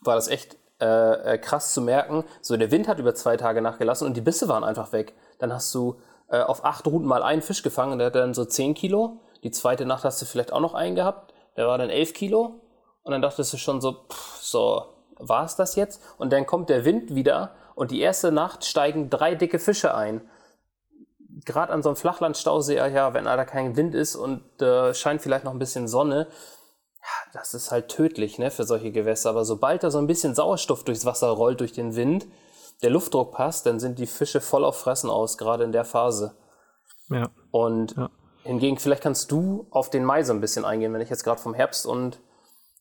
[0.00, 2.24] war das echt äh, äh, krass zu merken.
[2.40, 5.14] So, der Wind hat über zwei Tage nachgelassen und die Bisse waren einfach weg.
[5.38, 8.44] Dann hast du äh, auf acht Routen mal einen Fisch gefangen, der hat dann so
[8.44, 9.20] 10 Kilo.
[9.42, 12.60] Die zweite Nacht hast du vielleicht auch noch einen gehabt, der war dann 11 Kilo.
[13.02, 14.84] Und dann dachtest du schon so, pff, so,
[15.18, 16.02] war es das jetzt?
[16.18, 20.22] Und dann kommt der Wind wieder und die erste Nacht steigen drei dicke Fische ein
[21.44, 25.44] gerade an so einem Flachlandstausee, ja, wenn da kein Wind ist und äh, scheint vielleicht
[25.44, 26.26] noch ein bisschen Sonne,
[27.00, 29.30] ja, das ist halt tödlich ne, für solche Gewässer.
[29.30, 32.26] Aber sobald da so ein bisschen Sauerstoff durchs Wasser rollt, durch den Wind,
[32.82, 36.36] der Luftdruck passt, dann sind die Fische voll auf Fressen aus, gerade in der Phase.
[37.08, 37.30] Ja.
[37.50, 38.10] Und ja.
[38.42, 41.40] hingegen, vielleicht kannst du auf den Mai so ein bisschen eingehen, wenn ich jetzt gerade
[41.40, 42.20] vom Herbst und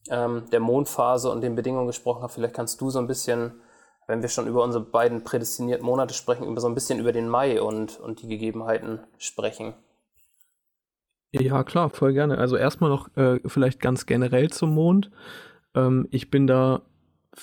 [0.09, 3.61] ähm, der Mondphase und den Bedingungen gesprochen habe, vielleicht kannst du so ein bisschen
[4.09, 7.29] wenn wir schon über unsere beiden prädestinierten Monate sprechen, über so ein bisschen über den
[7.29, 9.75] Mai und, und die Gegebenheiten sprechen.
[11.31, 12.39] Ja, klar, voll gerne.
[12.39, 15.11] Also erstmal noch äh, vielleicht ganz generell zum Mond.
[15.75, 16.81] Ähm, ich bin da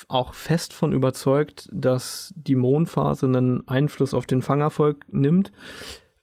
[0.09, 5.53] auch fest von überzeugt, dass die Mondphase einen Einfluss auf den Fangerfolg nimmt.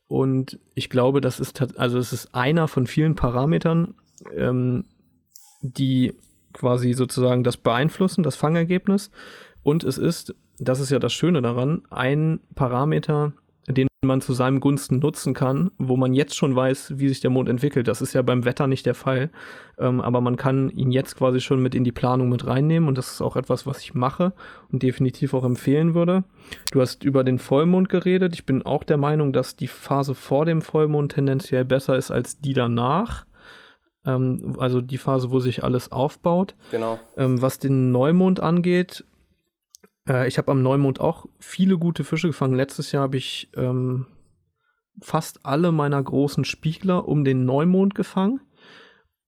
[0.08, 3.96] Und ich glaube, das ist also es ist einer von vielen Parametern,
[4.36, 4.84] ähm,
[5.62, 6.14] die
[6.52, 9.10] quasi sozusagen das beeinflussen, das Fangergebnis.
[9.64, 13.34] Und es ist, das ist ja das Schöne daran, ein Parameter,
[13.68, 17.30] den man zu seinem Gunsten nutzen kann, wo man jetzt schon weiß, wie sich der
[17.30, 17.88] Mond entwickelt.
[17.88, 19.30] Das ist ja beim Wetter nicht der Fall.
[19.78, 22.98] Ähm, aber man kann ihn jetzt quasi schon mit in die Planung mit reinnehmen und
[22.98, 24.34] das ist auch etwas, was ich mache
[24.72, 26.26] und definitiv auch empfehlen würde.
[26.72, 28.34] Du hast über den Vollmond geredet.
[28.34, 32.40] Ich bin auch der Meinung, dass die Phase vor dem Vollmond tendenziell besser ist als
[32.40, 33.26] die danach.
[34.06, 36.56] Ähm, also die Phase, wo sich alles aufbaut.
[36.72, 37.00] Genau.
[37.18, 39.06] Ähm, was den Neumond angeht,
[40.08, 42.56] äh, ich habe am Neumond auch viele gute Fische gefangen.
[42.56, 44.06] Letztes Jahr habe ich ähm,
[45.02, 48.42] fast alle meiner großen Spiegler um den Neumond gefangen.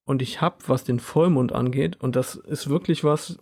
[0.04, 3.38] Und ich habe, was den Vollmond angeht, und das ist wirklich was,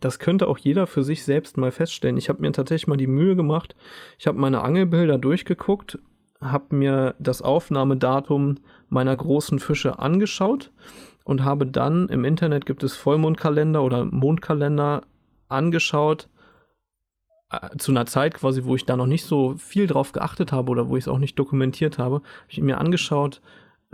[0.00, 2.16] das könnte auch jeder für sich selbst mal feststellen.
[2.16, 3.76] Ich habe mir tatsächlich mal die Mühe gemacht.
[4.18, 5.98] Ich habe meine Angelbilder durchgeguckt,
[6.40, 8.56] habe mir das Aufnahmedatum
[8.88, 10.72] meiner großen Fische angeschaut
[11.24, 15.02] und habe dann im Internet gibt es Vollmondkalender oder Mondkalender
[15.48, 16.28] angeschaut,
[17.78, 20.88] zu einer Zeit quasi, wo ich da noch nicht so viel drauf geachtet habe oder
[20.88, 23.40] wo ich es auch nicht dokumentiert habe, habe ich mir angeschaut,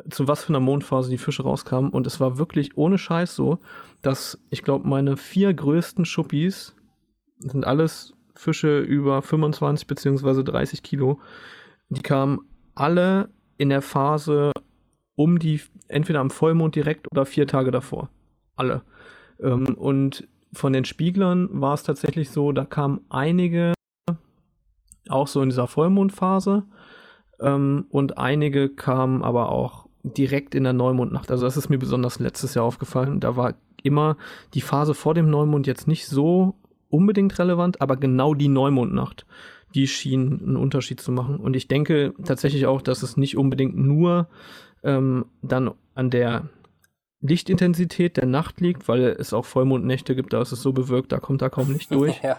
[0.08, 1.90] zu was für einer Mondphase die Fische rauskamen.
[1.90, 3.58] Und es war wirklich ohne Scheiß so,
[4.00, 6.74] dass ich glaube, meine vier größten Schuppis
[7.38, 11.20] sind alles Fische über 25 beziehungsweise 30 Kilo.
[11.90, 12.40] Die kamen
[12.74, 13.28] alle
[13.58, 14.52] in der Phase
[15.14, 18.08] um die, entweder am Vollmond direkt oder vier Tage davor.
[18.56, 18.82] Alle.
[19.40, 23.72] Ähm, und von den Spieglern war es tatsächlich so, da kamen einige
[25.08, 26.64] auch so in dieser Vollmondphase
[27.40, 31.30] ähm, und einige kamen aber auch direkt in der Neumondnacht.
[31.30, 33.20] Also das ist mir besonders letztes Jahr aufgefallen.
[33.20, 34.16] Da war immer
[34.54, 36.54] die Phase vor dem Neumond jetzt nicht so
[36.88, 39.26] unbedingt relevant, aber genau die Neumondnacht,
[39.74, 41.36] die schien einen Unterschied zu machen.
[41.36, 44.28] Und ich denke tatsächlich auch, dass es nicht unbedingt nur
[44.82, 46.48] ähm, dann an der
[47.22, 51.20] Lichtintensität der Nacht liegt, weil es auch Vollmondnächte gibt, da ist es so bewölkt, da
[51.20, 52.20] kommt da kaum Licht durch.
[52.22, 52.38] ja.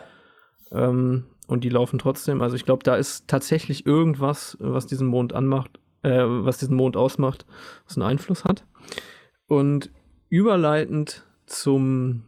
[0.71, 2.41] ähm, und die laufen trotzdem.
[2.41, 6.97] Also ich glaube, da ist tatsächlich irgendwas, was diesen Mond anmacht, äh, was diesen Mond
[6.97, 7.45] ausmacht,
[7.85, 8.65] was einen Einfluss hat.
[9.47, 9.91] Und
[10.29, 12.23] überleitend zum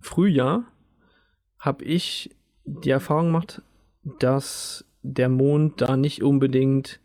[0.00, 0.64] Frühjahr
[1.58, 2.34] habe ich
[2.64, 3.62] die Erfahrung gemacht,
[4.18, 7.00] dass der Mond da nicht unbedingt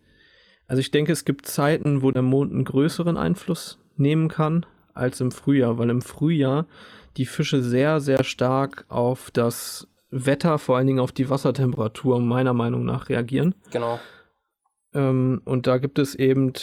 [0.70, 5.22] also ich denke, es gibt Zeiten, wo der Mond einen größeren Einfluss nehmen kann als
[5.22, 6.66] im Frühjahr, weil im Frühjahr
[7.18, 12.54] die Fische sehr, sehr stark auf das Wetter, vor allen Dingen auf die Wassertemperatur meiner
[12.54, 13.56] Meinung nach reagieren.
[13.72, 14.00] Genau.
[14.94, 16.54] Ähm, und da gibt es eben,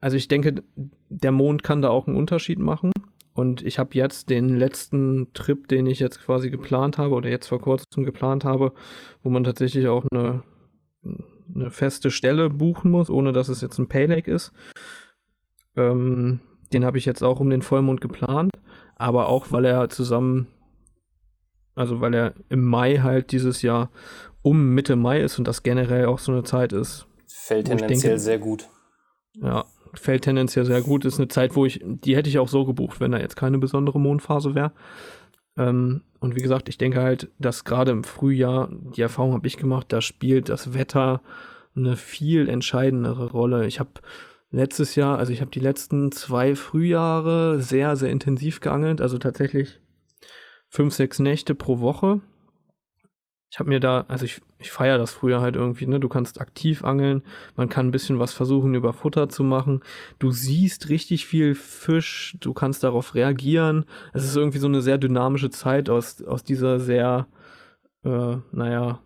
[0.00, 0.62] also ich denke,
[1.08, 2.92] der Mond kann da auch einen Unterschied machen.
[3.32, 7.46] Und ich habe jetzt den letzten Trip, den ich jetzt quasi geplant habe oder jetzt
[7.46, 8.72] vor kurzem geplant habe,
[9.22, 10.42] wo man tatsächlich auch eine,
[11.54, 14.52] eine feste Stelle buchen muss, ohne dass es jetzt ein Paylake ist.
[15.78, 16.40] Ähm,
[16.72, 18.52] den habe ich jetzt auch um den Vollmond geplant,
[18.96, 20.48] aber auch weil er zusammen,
[21.74, 23.90] also weil er im Mai halt dieses Jahr
[24.42, 27.06] um Mitte Mai ist und das generell auch so eine Zeit ist.
[27.26, 28.68] Fällt tendenziell denke, sehr gut.
[29.34, 29.64] Ja,
[29.94, 31.04] fällt tendenziell sehr gut.
[31.04, 33.58] Ist eine Zeit, wo ich, die hätte ich auch so gebucht, wenn da jetzt keine
[33.58, 34.72] besondere Mondphase wäre.
[35.56, 39.56] Ähm, und wie gesagt, ich denke halt, dass gerade im Frühjahr, die Erfahrung habe ich
[39.56, 41.22] gemacht, da spielt das Wetter
[41.76, 43.66] eine viel entscheidendere Rolle.
[43.66, 43.90] Ich habe
[44.50, 49.80] letztes Jahr, also ich habe die letzten zwei Frühjahre sehr, sehr intensiv geangelt, also tatsächlich
[50.68, 52.20] fünf, sechs Nächte pro Woche
[53.50, 56.00] ich habe mir da, also ich, ich feiere das früher halt irgendwie, ne?
[56.00, 57.22] Du kannst aktiv angeln,
[57.56, 59.80] man kann ein bisschen was versuchen, über Futter zu machen.
[60.18, 63.86] Du siehst richtig viel Fisch, du kannst darauf reagieren.
[64.12, 67.26] Es ist irgendwie so eine sehr dynamische Zeit aus, aus dieser sehr,
[68.04, 69.00] äh, naja,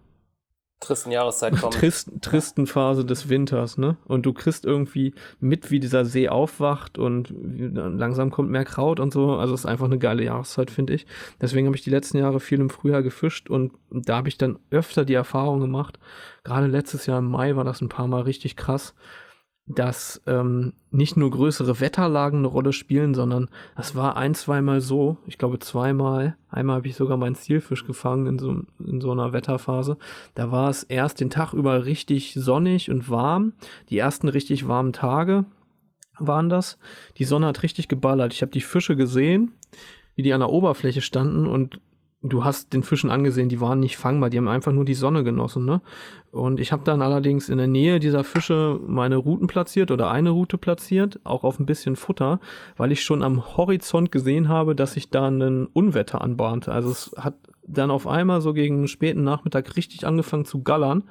[0.82, 1.74] tristen Jahreszeit kommt.
[1.74, 3.96] Trist, tristen Phase des Winters, ne?
[4.04, 9.12] Und du kriegst irgendwie mit, wie dieser See aufwacht und langsam kommt mehr Kraut und
[9.12, 9.36] so.
[9.36, 11.06] Also es ist einfach eine geile Jahreszeit, finde ich.
[11.40, 14.58] Deswegen habe ich die letzten Jahre viel im Frühjahr gefischt und da habe ich dann
[14.70, 15.98] öfter die Erfahrung gemacht.
[16.44, 18.94] Gerade letztes Jahr im Mai war das ein paar Mal richtig krass
[19.74, 25.16] dass ähm, nicht nur größere Wetterlagen eine Rolle spielen, sondern es war ein, zweimal so,
[25.26, 29.32] ich glaube zweimal, einmal habe ich sogar meinen Zielfisch gefangen in so, in so einer
[29.32, 29.96] Wetterphase.
[30.34, 33.52] Da war es erst den Tag über richtig sonnig und warm,
[33.88, 35.44] die ersten richtig warmen Tage
[36.18, 36.78] waren das.
[37.16, 38.32] Die Sonne hat richtig geballert.
[38.32, 39.52] Ich habe die Fische gesehen,
[40.14, 41.80] wie die an der Oberfläche standen und
[42.22, 45.24] du hast den Fischen angesehen, die waren nicht fangbar, die haben einfach nur die Sonne
[45.24, 45.80] genossen, ne?
[46.30, 50.30] Und ich habe dann allerdings in der Nähe dieser Fische meine Routen platziert oder eine
[50.30, 52.40] Route platziert, auch auf ein bisschen Futter,
[52.76, 56.72] weil ich schon am Horizont gesehen habe, dass sich da ein Unwetter anbahnte.
[56.72, 57.34] Also es hat
[57.66, 61.04] dann auf einmal so gegen späten Nachmittag richtig angefangen zu gallern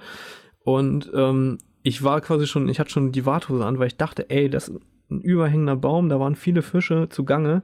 [0.64, 4.30] und ähm, ich war quasi schon, ich hatte schon die Warthose an, weil ich dachte,
[4.30, 7.64] ey, das ist ein überhängender Baum, da waren viele Fische zugange.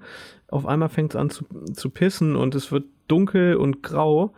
[0.49, 4.33] Auf einmal fängt es an zu, zu pissen und es wird dunkel und grau.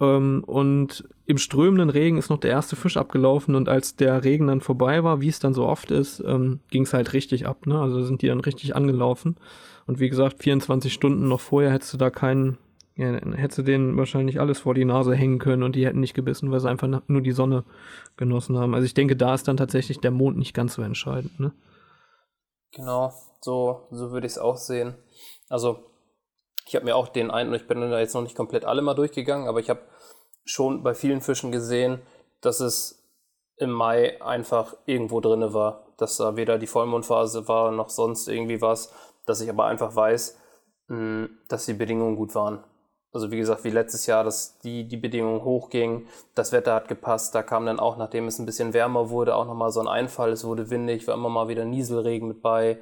[0.00, 4.46] Ähm, und im strömenden Regen ist noch der erste Fisch abgelaufen und als der Regen
[4.46, 7.66] dann vorbei war, wie es dann so oft ist, ähm, ging es halt richtig ab.
[7.66, 7.78] Ne?
[7.80, 9.36] Also sind die dann richtig angelaufen.
[9.86, 12.58] Und wie gesagt, 24 Stunden noch vorher hättest du da keinen,
[12.94, 16.14] ja, hättest du denen wahrscheinlich alles vor die Nase hängen können und die hätten nicht
[16.14, 17.64] gebissen, weil sie einfach nur die Sonne
[18.16, 18.74] genossen haben.
[18.74, 21.40] Also ich denke, da ist dann tatsächlich der Mond nicht ganz so entscheidend.
[21.40, 21.52] Ne?
[22.72, 24.94] Genau, so, so würde ich es auch sehen.
[25.48, 25.84] Also
[26.66, 28.94] ich habe mir auch den einen, ich bin da jetzt noch nicht komplett alle mal
[28.94, 29.80] durchgegangen, aber ich habe
[30.44, 32.00] schon bei vielen Fischen gesehen,
[32.40, 32.98] dass es
[33.56, 35.86] im Mai einfach irgendwo drinne war.
[35.96, 38.92] Dass da weder die Vollmondphase war noch sonst irgendwie was.
[39.26, 40.38] Dass ich aber einfach weiß,
[40.88, 42.64] hm, dass die Bedingungen gut waren.
[43.12, 47.34] Also wie gesagt, wie letztes Jahr, dass die, die Bedingungen hochgingen, das Wetter hat gepasst,
[47.34, 50.30] da kam dann auch, nachdem es ein bisschen wärmer wurde, auch nochmal so ein Einfall,
[50.30, 52.78] es wurde windig, war immer mal wieder Nieselregen mit bei.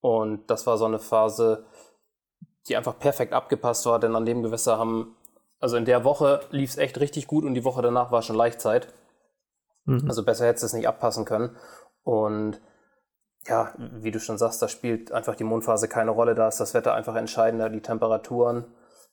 [0.00, 1.66] Und das war so eine Phase,
[2.68, 5.16] die einfach perfekt abgepasst war, denn an dem Gewässer haben,
[5.60, 8.36] also in der Woche lief es echt richtig gut und die Woche danach war schon
[8.36, 8.92] Leichtzeit.
[9.84, 10.04] Mhm.
[10.08, 11.56] Also besser hätte es nicht abpassen können.
[12.04, 12.60] Und
[13.46, 16.74] ja, wie du schon sagst, da spielt einfach die Mondphase keine Rolle, da ist das
[16.74, 18.66] Wetter einfach entscheidender, die Temperaturen.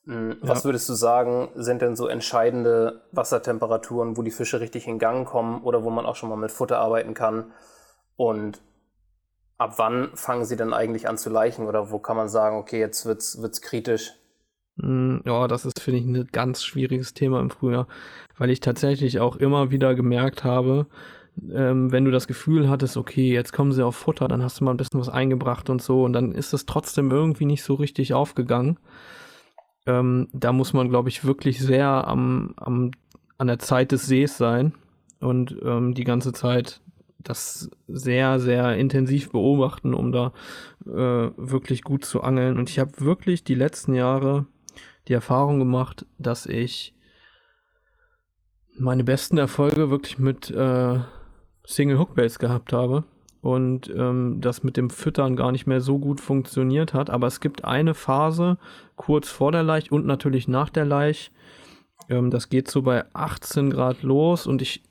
[0.04, 0.38] Mhm.
[0.40, 0.64] Was ja.
[0.66, 5.62] würdest du sagen, sind denn so entscheidende Wassertemperaturen, wo die Fische richtig in Gang kommen
[5.62, 7.52] oder wo man auch schon mal mit Futter arbeiten kann?
[8.16, 8.62] Und
[9.60, 12.80] ab wann fangen sie denn eigentlich an zu leichen oder wo kann man sagen, okay,
[12.80, 14.14] jetzt wird's, wird's kritisch?
[14.76, 17.86] Mm, ja, das ist, finde ich, ein ganz schwieriges Thema im Frühjahr,
[18.38, 20.86] weil ich tatsächlich auch immer wieder gemerkt habe,
[21.52, 24.64] ähm, wenn du das Gefühl hattest, okay, jetzt kommen sie auf Futter, dann hast du
[24.64, 27.74] mal ein bisschen was eingebracht und so und dann ist es trotzdem irgendwie nicht so
[27.74, 28.78] richtig aufgegangen.
[29.84, 32.92] Ähm, da muss man, glaube ich, wirklich sehr am, am,
[33.36, 34.72] an der Zeit des Sees sein
[35.20, 36.80] und ähm, die ganze Zeit
[37.22, 40.32] das sehr, sehr intensiv beobachten, um da
[40.86, 42.58] äh, wirklich gut zu angeln.
[42.58, 44.46] Und ich habe wirklich die letzten Jahre
[45.08, 46.94] die Erfahrung gemacht, dass ich
[48.78, 51.00] meine besten Erfolge wirklich mit äh,
[51.64, 53.04] Single Hookbaits gehabt habe
[53.42, 57.10] und ähm, das mit dem Füttern gar nicht mehr so gut funktioniert hat.
[57.10, 58.58] Aber es gibt eine Phase
[58.96, 61.30] kurz vor der Laich und natürlich nach der Laich.
[62.08, 64.82] Ähm, das geht so bei 18 Grad los und ich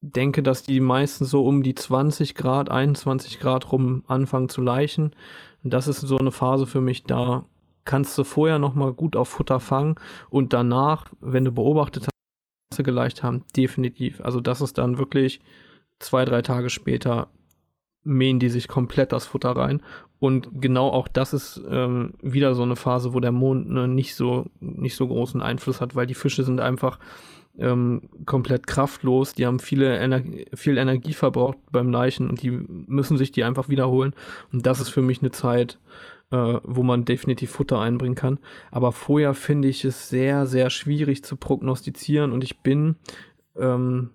[0.00, 5.14] denke, dass die meisten so um die 20 Grad, 21 Grad rum anfangen zu leichen.
[5.64, 7.44] Und das ist so eine Phase für mich, da
[7.84, 9.96] kannst du vorher nochmal gut auf Futter fangen
[10.28, 12.10] und danach, wenn du beobachtet hast,
[12.70, 14.20] was sie geleicht haben, definitiv.
[14.20, 15.40] Also das ist dann wirklich
[15.98, 17.28] zwei, drei Tage später
[18.04, 19.82] mähen die sich komplett das Futter rein.
[20.18, 24.14] Und genau auch das ist ähm, wieder so eine Phase, wo der Mond ne, nicht
[24.14, 26.98] so nicht so großen Einfluss hat, weil die Fische sind einfach
[27.58, 29.34] ähm, komplett kraftlos.
[29.34, 30.22] Die haben viele Ener
[30.54, 34.14] viel Energie verbraucht beim Leichen und die müssen sich die einfach wiederholen.
[34.52, 35.78] Und das ist für mich eine Zeit,
[36.30, 38.38] äh, wo man definitiv Futter einbringen kann.
[38.70, 42.96] Aber vorher finde ich es sehr, sehr schwierig zu prognostizieren und ich bin
[43.56, 44.10] ähm,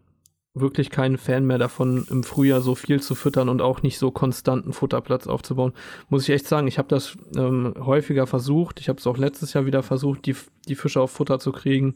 [0.56, 4.12] wirklich kein Fan mehr davon, im Frühjahr so viel zu füttern und auch nicht so
[4.12, 5.74] konstanten Futterplatz aufzubauen.
[6.10, 8.80] Muss ich echt sagen, ich habe das ähm, häufiger versucht.
[8.80, 10.36] Ich habe es auch letztes Jahr wieder versucht, die,
[10.68, 11.96] die Fische auf Futter zu kriegen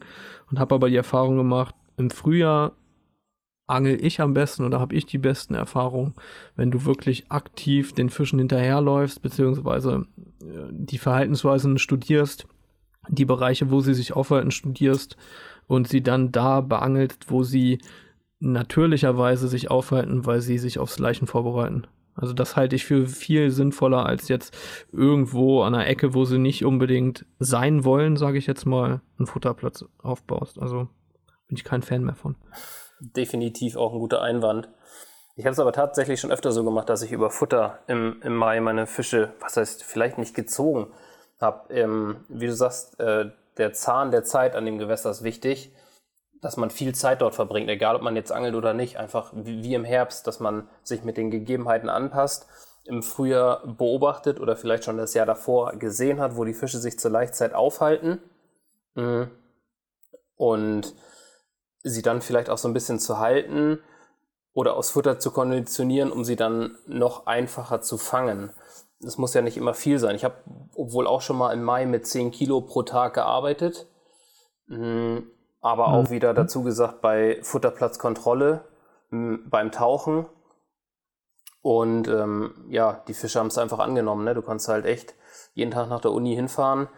[0.50, 2.72] und habe aber die Erfahrung gemacht, im Frühjahr
[3.68, 6.14] angel ich am besten oder habe ich die besten Erfahrungen,
[6.56, 10.06] wenn du wirklich aktiv den Fischen hinterherläufst, beziehungsweise
[10.40, 12.48] äh, die Verhaltensweisen studierst,
[13.08, 15.16] die Bereiche, wo sie sich aufhalten, studierst
[15.66, 17.78] und sie dann da beangelst, wo sie
[18.40, 21.86] natürlicherweise sich aufhalten, weil sie sich aufs Leichen vorbereiten.
[22.14, 24.56] Also das halte ich für viel sinnvoller als jetzt
[24.92, 29.26] irgendwo an einer Ecke, wo sie nicht unbedingt sein wollen, sage ich jetzt mal, einen
[29.26, 30.58] Futterplatz aufbaust.
[30.58, 30.88] Also
[31.46, 32.34] bin ich kein Fan mehr von.
[33.00, 34.68] Definitiv auch ein guter Einwand.
[35.36, 38.34] Ich habe es aber tatsächlich schon öfter so gemacht, dass ich über Futter im, im
[38.34, 40.88] Mai meine Fische, was heißt, vielleicht nicht gezogen
[41.40, 41.72] habe.
[41.72, 45.70] Ähm, wie du sagst, äh, der Zahn der Zeit an dem Gewässer ist wichtig
[46.40, 49.74] dass man viel Zeit dort verbringt, egal ob man jetzt angelt oder nicht, einfach wie,
[49.74, 52.46] im Herbst, dass man sich mit den Gegebenheiten anpasst,
[52.84, 56.98] im Frühjahr beobachtet oder vielleicht schon das Jahr davor gesehen hat, wo die Fische sich
[56.98, 58.20] zur Leichtzeit aufhalten
[58.94, 59.30] mhm.
[60.36, 60.94] und
[61.82, 63.80] sie dann vielleicht auch so ein bisschen zu halten
[64.52, 68.50] oder aus Futter zu konditionieren, um sie dann noch einfacher zu fangen.
[69.00, 70.16] Das muss ja nicht immer viel sein.
[70.16, 70.36] Ich habe
[70.74, 73.86] obwohl auch schon mal im Mai mit 10 Kilo pro Tag gearbeitet.
[75.60, 76.10] Aber auch mhm.
[76.10, 78.64] wieder dazu gesagt bei Futterplatzkontrolle
[79.10, 80.26] beim Tauchen.
[81.62, 84.24] Und ähm, ja, die Fische haben es einfach angenommen.
[84.24, 84.34] Ne?
[84.34, 85.14] Du kannst halt echt
[85.54, 86.88] jeden Tag nach der Uni hinfahren,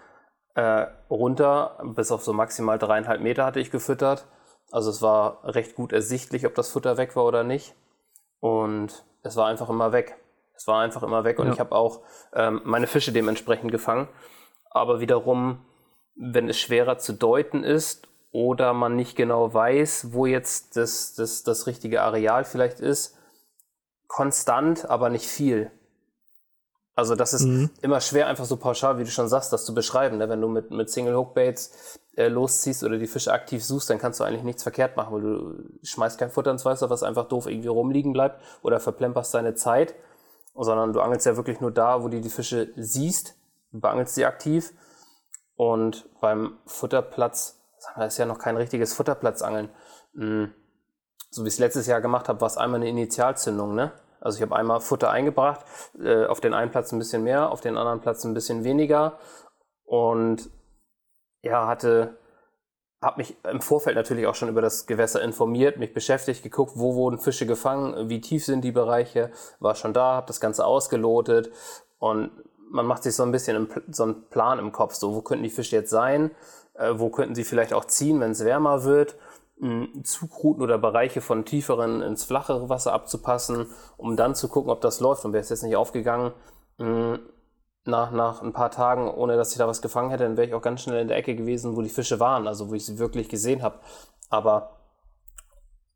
[0.54, 4.26] äh, runter, bis auf so maximal dreieinhalb Meter hatte ich gefüttert.
[4.70, 7.74] Also es war recht gut ersichtlich, ob das Futter weg war oder nicht.
[8.40, 10.16] Und es war einfach immer weg.
[10.54, 11.52] Es war einfach immer weg und ja.
[11.54, 12.00] ich habe auch
[12.34, 14.08] ähm, meine Fische dementsprechend gefangen.
[14.70, 15.64] Aber wiederum,
[16.14, 21.42] wenn es schwerer zu deuten ist oder man nicht genau weiß, wo jetzt das, das,
[21.42, 23.16] das richtige Areal vielleicht ist.
[24.06, 25.70] Konstant, aber nicht viel.
[26.94, 27.70] Also das ist mhm.
[27.80, 30.18] immer schwer, einfach so pauschal, wie du schon sagst, das zu beschreiben.
[30.18, 30.28] Ne?
[30.28, 33.98] Wenn du mit, mit Single Hook Baits äh, losziehst oder die Fische aktiv suchst, dann
[33.98, 37.28] kannst du eigentlich nichts verkehrt machen, weil du schmeißt kein Futter ins Wasser, was einfach
[37.28, 39.94] doof irgendwie rumliegen bleibt oder verplemperst deine Zeit,
[40.54, 43.36] sondern du angelst ja wirklich nur da, wo du die Fische siehst,
[43.72, 44.72] du beangelst sie aktiv
[45.56, 47.59] und beim Futterplatz
[47.96, 49.70] da ist ja noch kein richtiges Futterplatzangeln.
[50.14, 50.52] Hm.
[51.30, 53.92] So wie ich es letztes Jahr gemacht habe, war es einmal eine Initialzündung, ne?
[54.20, 55.64] Also ich habe einmal Futter eingebracht,
[55.98, 59.18] äh, auf den einen Platz ein bisschen mehr, auf den anderen Platz ein bisschen weniger
[59.84, 60.50] und
[61.42, 62.18] ja, hatte
[63.02, 66.94] habe mich im Vorfeld natürlich auch schon über das Gewässer informiert, mich beschäftigt, geguckt, wo
[66.94, 71.50] wurden Fische gefangen, wie tief sind die Bereiche, war schon da, habe das Ganze ausgelotet
[71.98, 72.30] und
[72.70, 75.50] man macht sich so ein bisschen so einen Plan im Kopf, so wo könnten die
[75.50, 76.30] Fische jetzt sein,
[76.74, 79.16] äh, wo könnten sie vielleicht auch ziehen, wenn es wärmer wird?
[80.04, 83.66] Zugrouten oder Bereiche von tieferen ins flachere Wasser abzupassen,
[83.98, 85.26] um dann zu gucken, ob das läuft.
[85.26, 86.32] Und wäre es jetzt nicht aufgegangen,
[86.78, 90.54] nach, nach ein paar Tagen, ohne dass ich da was gefangen hätte, dann wäre ich
[90.54, 92.98] auch ganz schnell in der Ecke gewesen, wo die Fische waren, also wo ich sie
[92.98, 93.80] wirklich gesehen habe.
[94.30, 94.78] Aber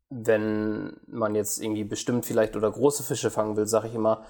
[0.09, 4.23] wenn man jetzt irgendwie bestimmt vielleicht oder große Fische fangen will, sage ich immer,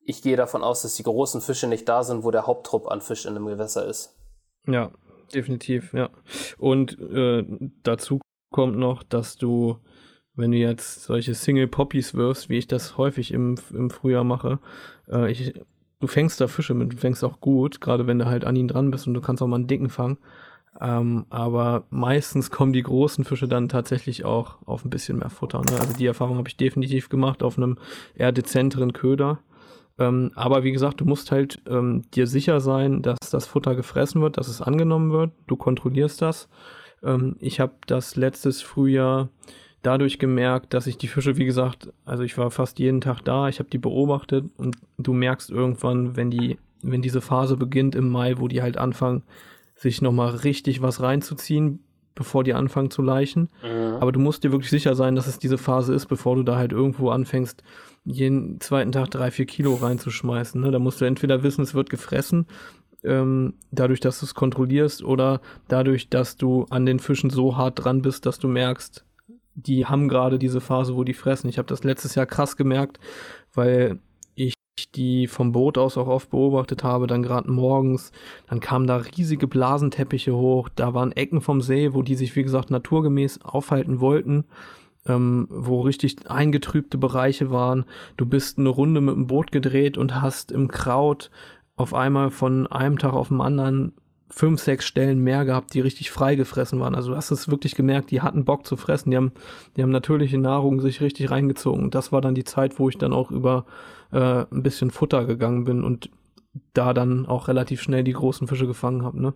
[0.00, 3.00] ich gehe davon aus, dass die großen Fische nicht da sind, wo der Haupttrupp an
[3.00, 4.16] Fisch in einem Gewässer ist.
[4.66, 4.90] Ja,
[5.34, 6.10] definitiv, ja.
[6.58, 7.44] Und äh,
[7.82, 8.20] dazu
[8.50, 9.78] kommt noch, dass du,
[10.34, 14.58] wenn du jetzt solche Single Poppies wirfst, wie ich das häufig im, im Frühjahr mache,
[15.08, 15.54] äh, ich,
[16.00, 18.68] du fängst da Fische mit, du fängst auch gut, gerade wenn du halt an ihn
[18.68, 20.18] dran bist und du kannst auch mal einen dicken fangen.
[20.80, 25.58] Ähm, aber meistens kommen die großen Fische dann tatsächlich auch auf ein bisschen mehr Futter.
[25.58, 25.80] Ne?
[25.80, 27.78] Also die Erfahrung habe ich definitiv gemacht auf einem
[28.14, 29.40] eher dezenteren Köder.
[29.98, 34.22] Ähm, aber wie gesagt, du musst halt ähm, dir sicher sein, dass das Futter gefressen
[34.22, 35.32] wird, dass es angenommen wird.
[35.46, 36.48] Du kontrollierst das.
[37.02, 39.28] Ähm, ich habe das letztes Frühjahr
[39.82, 43.48] dadurch gemerkt, dass ich die Fische, wie gesagt, also ich war fast jeden Tag da,
[43.48, 48.08] ich habe die beobachtet und du merkst irgendwann, wenn die, wenn diese Phase beginnt im
[48.08, 49.22] Mai, wo die halt anfangen,
[49.74, 51.80] sich nochmal richtig was reinzuziehen,
[52.16, 53.48] bevor die anfangen zu leichen.
[53.62, 53.96] Mhm.
[54.00, 56.56] Aber du musst dir wirklich sicher sein, dass es diese Phase ist, bevor du da
[56.56, 57.62] halt irgendwo anfängst,
[58.10, 60.60] jeden zweiten Tag drei, vier Kilo reinzuschmeißen.
[60.60, 60.70] Ne?
[60.70, 65.02] Da musst du entweder wissen, es wird gefressen, äh, ähm, dadurch, dass du es kontrollierst
[65.02, 69.04] oder dadurch, dass du an den Fischen so hart dran bist, dass du merkst,
[69.54, 71.48] die haben gerade diese Phase, wo die fressen.
[71.48, 72.98] Ich habe das letztes Jahr krass gemerkt,
[73.54, 73.98] weil
[74.34, 74.54] ich
[74.94, 78.12] die vom Boot aus auch oft beobachtet habe, dann gerade morgens,
[78.48, 82.44] dann kamen da riesige Blasenteppiche hoch, da waren Ecken vom See, wo die sich, wie
[82.44, 84.44] gesagt, naturgemäß aufhalten wollten
[85.08, 87.84] ähm, wo richtig eingetrübte Bereiche waren.
[88.16, 91.30] Du bist eine Runde mit dem Boot gedreht und hast im Kraut
[91.76, 93.92] auf einmal von einem Tag auf den anderen
[94.30, 96.94] fünf, sechs Stellen mehr gehabt, die richtig frei gefressen waren.
[96.94, 99.10] Also du hast es wirklich gemerkt, die hatten Bock zu fressen.
[99.10, 99.32] Die haben,
[99.76, 101.90] die haben natürliche Nahrung sich richtig reingezogen.
[101.90, 103.64] Das war dann die Zeit, wo ich dann auch über
[104.12, 106.10] äh, ein bisschen Futter gegangen bin und
[106.74, 109.20] da dann auch relativ schnell die großen Fische gefangen habe.
[109.20, 109.34] Ne?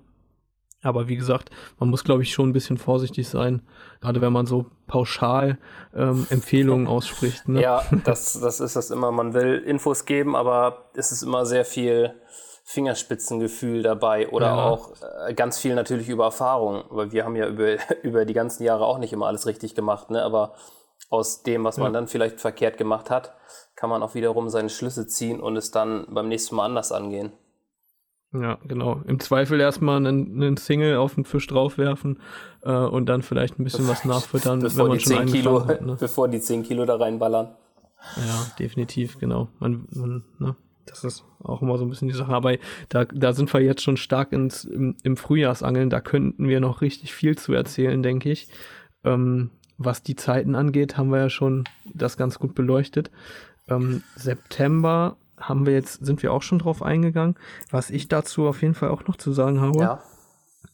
[0.82, 3.62] Aber wie gesagt, man muss, glaube ich, schon ein bisschen vorsichtig sein,
[4.00, 5.58] gerade wenn man so pauschal
[5.94, 7.48] ähm, Empfehlungen ausspricht.
[7.48, 7.62] Ne?
[7.62, 9.12] Ja, das, das ist das immer.
[9.12, 12.14] Man will Infos geben, aber es ist immer sehr viel
[12.64, 14.64] Fingerspitzengefühl dabei oder ja.
[14.64, 14.92] auch
[15.26, 18.86] äh, ganz viel natürlich über Erfahrung, weil wir haben ja über, über die ganzen Jahre
[18.86, 20.22] auch nicht immer alles richtig gemacht, ne?
[20.22, 20.54] aber
[21.10, 22.00] aus dem, was man ja.
[22.00, 23.34] dann vielleicht verkehrt gemacht hat,
[23.76, 27.32] kann man auch wiederum seine Schlüsse ziehen und es dann beim nächsten Mal anders angehen.
[28.32, 29.02] Ja, genau.
[29.06, 32.18] Im Zweifel erstmal einen, einen Single auf den Fisch draufwerfen
[32.62, 35.82] äh, und dann vielleicht ein bisschen was nachfüttern, bevor wenn man schon 10 Kilo, hat,
[35.82, 35.96] ne?
[36.00, 37.48] Bevor die 10 Kilo da reinballern.
[38.16, 39.48] Ja, definitiv, genau.
[39.58, 40.56] Man, man, ne?
[40.86, 42.32] Das ist auch immer so ein bisschen die Sache.
[42.32, 42.56] Aber
[42.88, 45.90] da, da sind wir jetzt schon stark ins, im, im Frühjahrsangeln.
[45.90, 48.48] Da könnten wir noch richtig viel zu erzählen, denke ich.
[49.04, 51.64] Ähm, was die Zeiten angeht, haben wir ja schon
[51.94, 53.10] das ganz gut beleuchtet.
[53.68, 57.36] Ähm, September haben wir jetzt, sind wir auch schon drauf eingegangen.
[57.70, 60.03] Was ich dazu auf jeden Fall auch noch zu sagen habe, ja.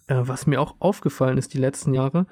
[0.06, 2.26] äh, was mir auch aufgefallen ist die letzten Jahre,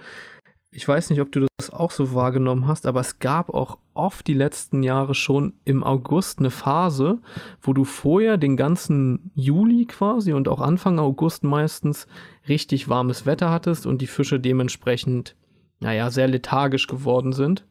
[0.77, 4.27] ich weiß nicht, ob du das auch so wahrgenommen hast, aber es gab auch oft
[4.27, 7.19] die letzten Jahre schon im August eine Phase,
[7.63, 12.07] wo du vorher den ganzen Juli quasi und auch Anfang August meistens
[12.47, 15.35] richtig warmes Wetter hattest und die Fische dementsprechend,
[15.81, 17.65] naja, sehr lethargisch geworden sind.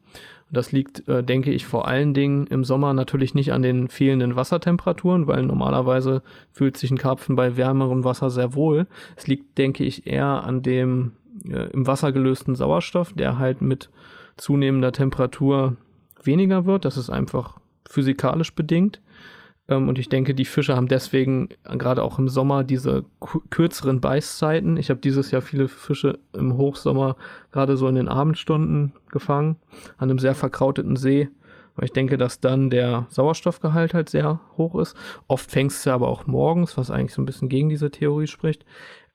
[0.50, 4.36] Das liegt, äh, denke ich, vor allen Dingen im Sommer natürlich nicht an den fehlenden
[4.36, 6.22] Wassertemperaturen, weil normalerweise
[6.52, 8.86] fühlt sich ein Karpfen bei wärmerem Wasser sehr wohl.
[9.16, 11.12] Es liegt, denke ich, eher an dem
[11.44, 13.90] äh, im Wasser gelösten Sauerstoff, der halt mit
[14.36, 15.76] zunehmender Temperatur
[16.22, 16.84] weniger wird.
[16.84, 19.00] Das ist einfach physikalisch bedingt.
[19.68, 23.04] Ähm, und ich denke, die Fische haben deswegen gerade auch im Sommer diese
[23.50, 24.76] kürzeren Beißzeiten.
[24.76, 27.16] Ich habe dieses Jahr viele Fische im Hochsommer
[27.52, 29.56] gerade so in den Abendstunden gefangen,
[29.98, 31.28] an einem sehr verkrauteten See,
[31.74, 34.96] weil ich denke, dass dann der Sauerstoffgehalt halt sehr hoch ist.
[35.28, 38.64] Oft fängst du aber auch morgens, was eigentlich so ein bisschen gegen diese Theorie spricht.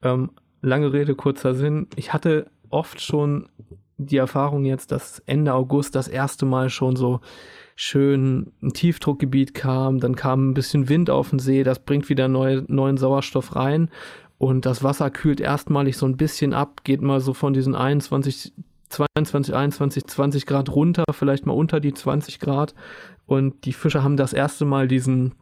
[0.04, 0.32] Ähm,
[0.62, 1.88] lange Rede, kurzer Sinn.
[1.96, 3.50] Ich hatte oft schon
[3.98, 7.22] die Erfahrung jetzt, dass Ende August das erste Mal schon so
[7.76, 12.28] schön ein Tiefdruckgebiet kam, dann kam ein bisschen Wind auf den See, das bringt wieder
[12.28, 13.90] neu, neuen Sauerstoff rein
[14.38, 18.54] und das Wasser kühlt erstmalig so ein bisschen ab, geht mal so von diesen 21,
[18.90, 22.74] 22, 21, 20 Grad runter, vielleicht mal unter die 20 Grad
[23.26, 25.34] und die Fische haben das erste Mal diesen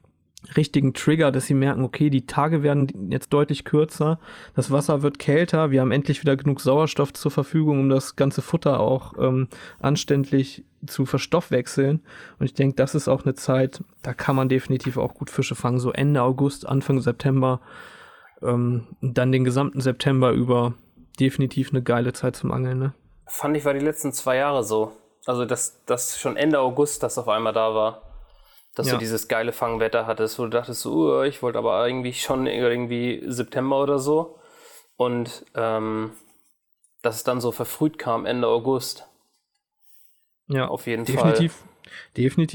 [0.56, 4.20] richtigen Trigger, dass sie merken, okay, die Tage werden jetzt deutlich kürzer,
[4.56, 8.42] das Wasser wird kälter, wir haben endlich wieder genug Sauerstoff zur Verfügung, um das ganze
[8.42, 12.02] Futter auch ähm, anständig zu verstoffwechseln.
[12.40, 15.56] Und ich denke, das ist auch eine Zeit, da kann man definitiv auch gut Fische
[15.56, 17.60] fangen, so Ende August, Anfang September,
[18.42, 20.74] ähm, dann den gesamten September über
[21.20, 22.80] definitiv eine geile Zeit zum Angeln.
[22.80, 22.94] Ne?
[23.26, 24.94] Fand ich war die letzten zwei Jahre so.
[25.26, 28.09] Also, dass das schon Ende August das auf einmal da war
[28.76, 28.94] dass ja.
[28.94, 33.24] du dieses geile Fangwetter hattest, wo du dachtest, uh, ich wollte aber irgendwie schon irgendwie
[33.26, 34.40] September oder so.
[34.96, 36.12] Und ähm,
[37.02, 39.06] dass es dann so verfrüht kam, Ende August.
[40.48, 41.22] Ja, auf jeden definitiv.
[41.22, 41.69] Fall definitiv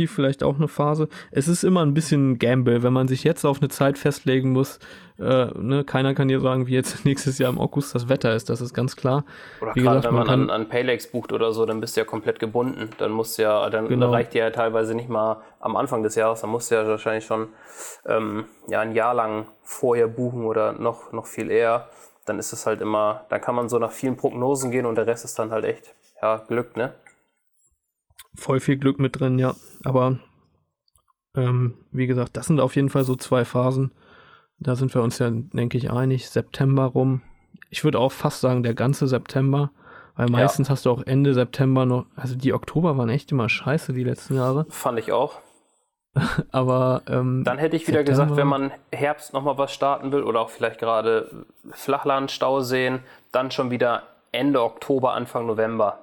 [0.07, 1.09] vielleicht auch eine Phase.
[1.31, 4.79] Es ist immer ein bisschen Gamble, wenn man sich jetzt auf eine Zeit festlegen muss.
[5.19, 8.51] Äh, ne, keiner kann dir sagen, wie jetzt nächstes Jahr im August das Wetter ist,
[8.51, 9.25] das ist ganz klar.
[9.61, 12.05] Oder gerade wenn man, man an, an Paylex bucht oder so, dann bist du ja
[12.05, 12.91] komplett gebunden.
[12.99, 14.11] Dann musst ja, dann genau.
[14.11, 17.25] reicht dir ja teilweise nicht mal am Anfang des Jahres, dann musst du ja wahrscheinlich
[17.25, 17.49] schon
[18.07, 21.89] ähm, ja, ein Jahr lang vorher buchen oder noch, noch viel eher.
[22.27, 25.07] Dann ist es halt immer, dann kann man so nach vielen Prognosen gehen und der
[25.07, 26.95] Rest ist dann halt echt, ja, Glück, ne?
[28.35, 29.55] Voll viel Glück mit drin, ja.
[29.85, 30.19] Aber
[31.37, 33.93] ähm, wie gesagt, das sind auf jeden Fall so zwei Phasen.
[34.59, 36.29] Da sind wir uns ja, denke ich, einig.
[36.31, 37.23] September rum.
[37.71, 39.71] Ich würde auch fast sagen, der ganze September.
[40.17, 40.73] Weil meistens ja.
[40.73, 42.07] hast du auch Ende September noch.
[42.15, 44.65] Also die Oktober waren echt immer scheiße die letzten Jahre.
[44.69, 45.41] Fand ich auch.
[46.53, 50.23] Aber ähm, dann hätte ich wieder September, gesagt, wenn man Herbst nochmal was starten will
[50.23, 53.01] oder auch vielleicht gerade Flachland, Stauseen,
[53.33, 55.99] dann schon wieder Ende Oktober, Anfang November.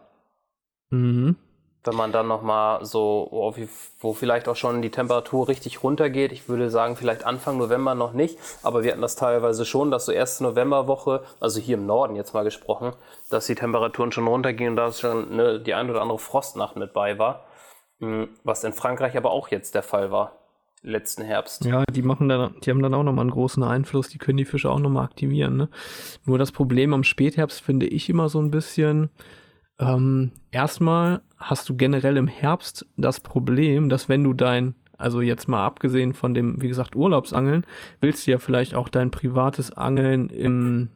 [0.90, 1.38] Mhm.
[1.84, 3.54] Wenn man dann nochmal so,
[4.00, 6.32] wo, vielleicht auch schon die Temperatur richtig runtergeht.
[6.32, 10.06] Ich würde sagen, vielleicht Anfang November noch nicht, aber wir hatten das teilweise schon, dass
[10.06, 12.94] so erste Novemberwoche, also hier im Norden jetzt mal gesprochen,
[13.30, 16.94] dass die Temperaturen schon runtergingen und da schon ne, die ein oder andere Frostnacht mit
[16.94, 17.46] bei war.
[18.00, 20.34] Hm, was in Frankreich aber auch jetzt der Fall war,
[20.84, 21.66] letzten Herbst.
[21.66, 24.46] Ja, die machen dann, die haben dann auch nochmal einen großen Einfluss, die können die
[24.46, 25.58] Fische auch nochmal aktivieren.
[25.58, 25.70] Ne?
[26.26, 29.10] Nur das Problem am Spätherbst finde ich immer so ein bisschen,
[29.82, 35.48] ähm, erstmal hast du generell im Herbst das Problem, dass wenn du dein, also jetzt
[35.48, 37.66] mal abgesehen von dem, wie gesagt, Urlaubsangeln,
[38.00, 40.90] willst du ja vielleicht auch dein privates Angeln im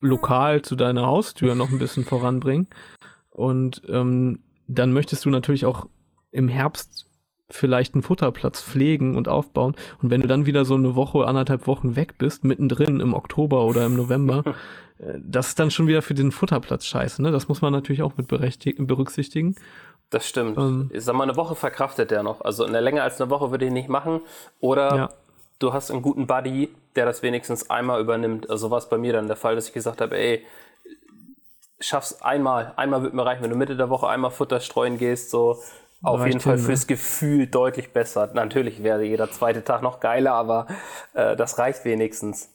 [0.00, 2.68] Lokal zu deiner Haustür noch ein bisschen voranbringen.
[3.30, 5.88] Und ähm, dann möchtest du natürlich auch
[6.30, 7.07] im Herbst
[7.50, 9.74] vielleicht einen Futterplatz pflegen und aufbauen.
[10.02, 13.64] Und wenn du dann wieder so eine Woche, anderthalb Wochen weg bist, mittendrin im Oktober
[13.64, 14.44] oder im November,
[14.98, 17.22] äh, das ist dann schon wieder für den Futterplatz scheiße.
[17.22, 17.30] Ne?
[17.30, 19.56] Das muss man natürlich auch mit berücksichtigen.
[20.10, 20.58] Das stimmt.
[20.58, 22.42] Ähm, ich sag mal, eine Woche verkraftet der noch.
[22.42, 24.20] Also in der Länge als eine Woche würde ich nicht machen.
[24.60, 25.08] Oder ja.
[25.58, 28.50] du hast einen guten Buddy, der das wenigstens einmal übernimmt.
[28.50, 30.44] Also war es bei mir dann der Fall, dass ich gesagt habe, ey,
[31.80, 32.72] schaff's einmal.
[32.76, 35.58] Einmal wird mir reichen, wenn du Mitte der Woche einmal Futter streuen gehst, so
[36.02, 36.86] auf jeden Fall fürs ne?
[36.86, 38.30] Gefühl deutlich besser.
[38.32, 40.66] Natürlich wäre jeder zweite Tag noch geiler, aber
[41.14, 42.50] äh, das reicht wenigstens.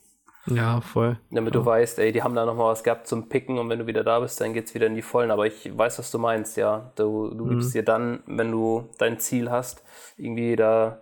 [0.46, 1.18] Ja, voll.
[1.32, 1.62] Damit ja.
[1.62, 4.04] du weißt, ey, die haben da nochmal was gehabt zum Picken und wenn du wieder
[4.04, 5.32] da bist, dann geht's wieder in die Vollen.
[5.32, 6.92] Aber ich weiß, was du meinst, ja.
[6.96, 7.50] Du, du mhm.
[7.50, 9.84] gibst dir dann, wenn du dein Ziel hast,
[10.18, 11.02] irgendwie da,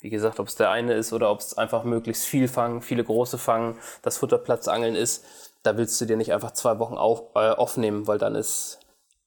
[0.00, 3.02] wie gesagt, ob es der eine ist oder ob es einfach möglichst viel fangen, viele
[3.02, 5.24] große fangen, das Futterplatzangeln ist,
[5.64, 8.78] da willst du dir nicht einfach zwei Wochen auf, äh, aufnehmen, weil dann ist,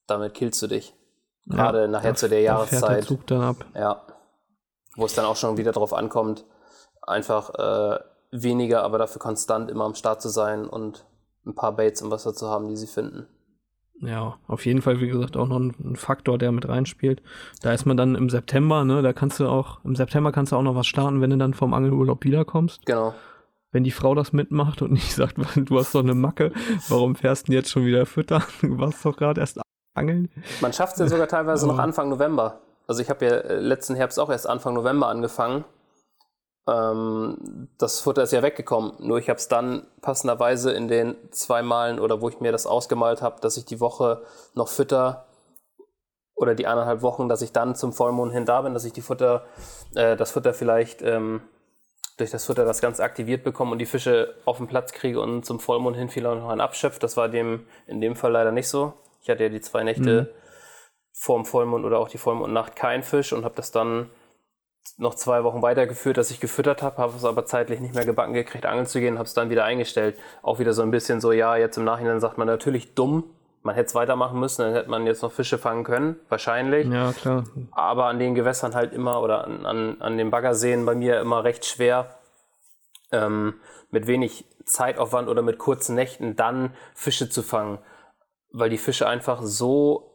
[0.07, 0.93] damit killst du dich.
[1.45, 2.97] Gerade ja, nachher zu der Jahreszeit.
[2.97, 3.65] Der Zug dann ab.
[3.75, 4.01] Ja.
[4.95, 6.45] Wo es dann auch schon wieder drauf ankommt,
[7.01, 7.99] einfach äh,
[8.31, 11.05] weniger, aber dafür konstant immer am Start zu sein und
[11.45, 13.27] ein paar Baits im Wasser zu haben, die sie finden.
[14.01, 17.21] Ja, auf jeden Fall, wie gesagt, auch noch ein, Faktor, der mit reinspielt.
[17.61, 20.55] Da ist man dann im September, ne, da kannst du auch, im September kannst du
[20.55, 22.85] auch noch was starten, wenn du dann vom Angelurlaub wiederkommst.
[22.85, 23.13] Genau.
[23.71, 26.53] Wenn die Frau das mitmacht und nicht sagt, du hast doch eine Macke,
[26.87, 28.43] warum fährst du denn jetzt schon wieder füttern?
[28.61, 29.59] Du warst doch gerade erst
[29.99, 30.29] angeln.
[30.61, 32.59] Man schafft es ja sogar teilweise noch Anfang November.
[32.87, 35.63] Also ich habe ja äh, letzten Herbst auch erst Anfang November angefangen.
[36.67, 38.93] Ähm, das Futter ist ja weggekommen.
[38.99, 42.65] Nur ich habe es dann passenderweise in den zwei Malen oder wo ich mir das
[42.65, 44.23] ausgemalt habe, dass ich die Woche
[44.55, 45.25] noch fütter
[46.35, 49.01] oder die eineinhalb Wochen, dass ich dann zum Vollmond hin da bin, dass ich die
[49.01, 49.45] Futter,
[49.95, 51.41] äh, das Futter vielleicht ähm,
[52.17, 55.45] durch das Futter das Ganze aktiviert bekomme und die Fische auf den Platz kriege und
[55.45, 57.03] zum Vollmond hin vielleicht noch einen abschöpft.
[57.03, 58.93] Das war dem in dem Fall leider nicht so.
[59.21, 60.27] Ich hatte ja die zwei Nächte mhm.
[61.13, 64.09] vorm Vollmond oder auch die Vollmondnacht kein Fisch und habe das dann
[64.97, 68.33] noch zwei Wochen weitergeführt, dass ich gefüttert habe, habe es aber zeitlich nicht mehr gebacken
[68.33, 70.17] gekriegt, angeln zu gehen, habe es dann wieder eingestellt.
[70.41, 73.23] Auch wieder so ein bisschen so, ja, jetzt im Nachhinein sagt man natürlich dumm,
[73.61, 76.87] man hätte es weitermachen müssen, dann hätte man jetzt noch Fische fangen können, wahrscheinlich.
[76.87, 77.43] Ja, klar.
[77.71, 81.43] Aber an den Gewässern halt immer oder an, an, an den Baggerseen bei mir immer
[81.43, 82.19] recht schwer,
[83.11, 83.55] ähm,
[83.91, 87.79] mit wenig Zeitaufwand oder mit kurzen Nächten dann Fische zu fangen,
[88.51, 90.09] weil die Fische einfach so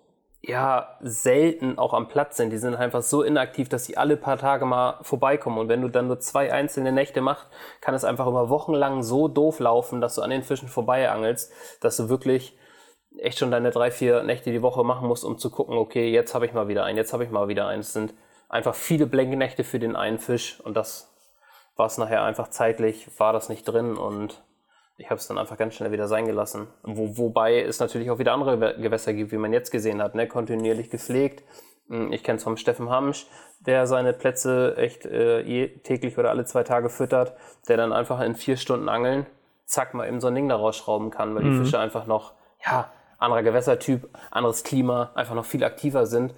[0.47, 2.51] ja selten auch am Platz sind.
[2.51, 5.59] Die sind einfach so inaktiv, dass sie alle paar Tage mal vorbeikommen.
[5.59, 7.47] Und wenn du dann nur zwei einzelne Nächte machst,
[7.81, 11.11] kann es einfach über Wochen lang so doof laufen, dass du an den Fischen vorbei
[11.11, 12.59] angelst, dass du wirklich
[13.19, 16.35] echt schon deine drei, vier Nächte die Woche machen musst, um zu gucken, okay, jetzt
[16.35, 17.81] habe ich mal wieder einen, jetzt habe ich mal wieder einen.
[17.81, 18.15] Es sind
[18.49, 21.13] einfach viele Blänknächte für den einen Fisch und das
[21.77, 24.43] war es nachher einfach zeitlich, war das nicht drin und
[24.97, 26.69] ich habe es dann einfach ganz schnell wieder sein gelassen.
[26.83, 30.29] Wo, wobei es natürlich auch wieder andere Gewässer gibt, wie man jetzt gesehen hat, ne?
[30.29, 31.43] kontinuierlich gepflegt.
[31.89, 33.27] Hm, ich kenne es vom Steffen Hamsch,
[33.61, 37.35] der seine Plätze echt äh, täglich oder alle zwei Tage füttert,
[37.69, 39.27] der dann einfach in vier Stunden Angeln,
[39.65, 41.51] zack, mal eben so ein Ding da rausschrauben kann, weil mhm.
[41.51, 42.35] die Fische einfach noch,
[42.65, 46.35] ja, anderer Gewässertyp, anderes Klima, einfach noch viel aktiver sind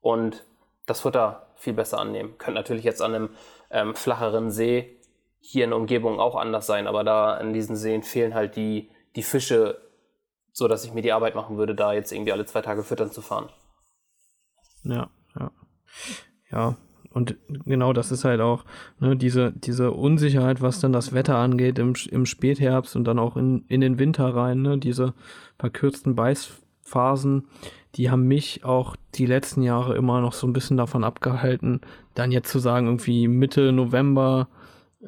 [0.00, 0.44] und
[0.86, 2.36] das Futter viel besser annehmen.
[2.38, 3.30] Könnte natürlich jetzt an einem
[3.70, 4.98] ähm, flacheren See
[5.42, 8.90] hier in der Umgebung auch anders sein, aber da in diesen Seen fehlen halt die,
[9.16, 9.82] die Fische,
[10.52, 13.10] so dass ich mir die Arbeit machen würde, da jetzt irgendwie alle zwei Tage füttern
[13.10, 13.48] zu fahren.
[14.84, 15.50] Ja, ja.
[16.50, 16.76] Ja,
[17.12, 18.64] und genau das ist halt auch
[19.00, 23.36] ne, diese, diese Unsicherheit, was dann das Wetter angeht im, im Spätherbst und dann auch
[23.36, 25.12] in, in den Winter rein, ne, diese
[25.58, 27.48] verkürzten Beißphasen,
[27.96, 31.80] die haben mich auch die letzten Jahre immer noch so ein bisschen davon abgehalten,
[32.14, 34.48] dann jetzt zu sagen, irgendwie Mitte November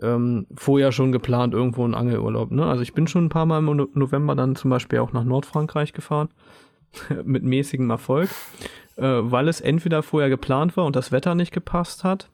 [0.01, 2.51] ähm, vorher schon geplant, irgendwo einen Angelurlaub.
[2.51, 2.67] Ne?
[2.67, 5.93] Also ich bin schon ein paar Mal im November dann zum Beispiel auch nach Nordfrankreich
[5.93, 6.29] gefahren,
[7.25, 8.29] mit mäßigem Erfolg,
[8.97, 12.31] äh, weil es entweder vorher geplant war und das Wetter nicht gepasst hat.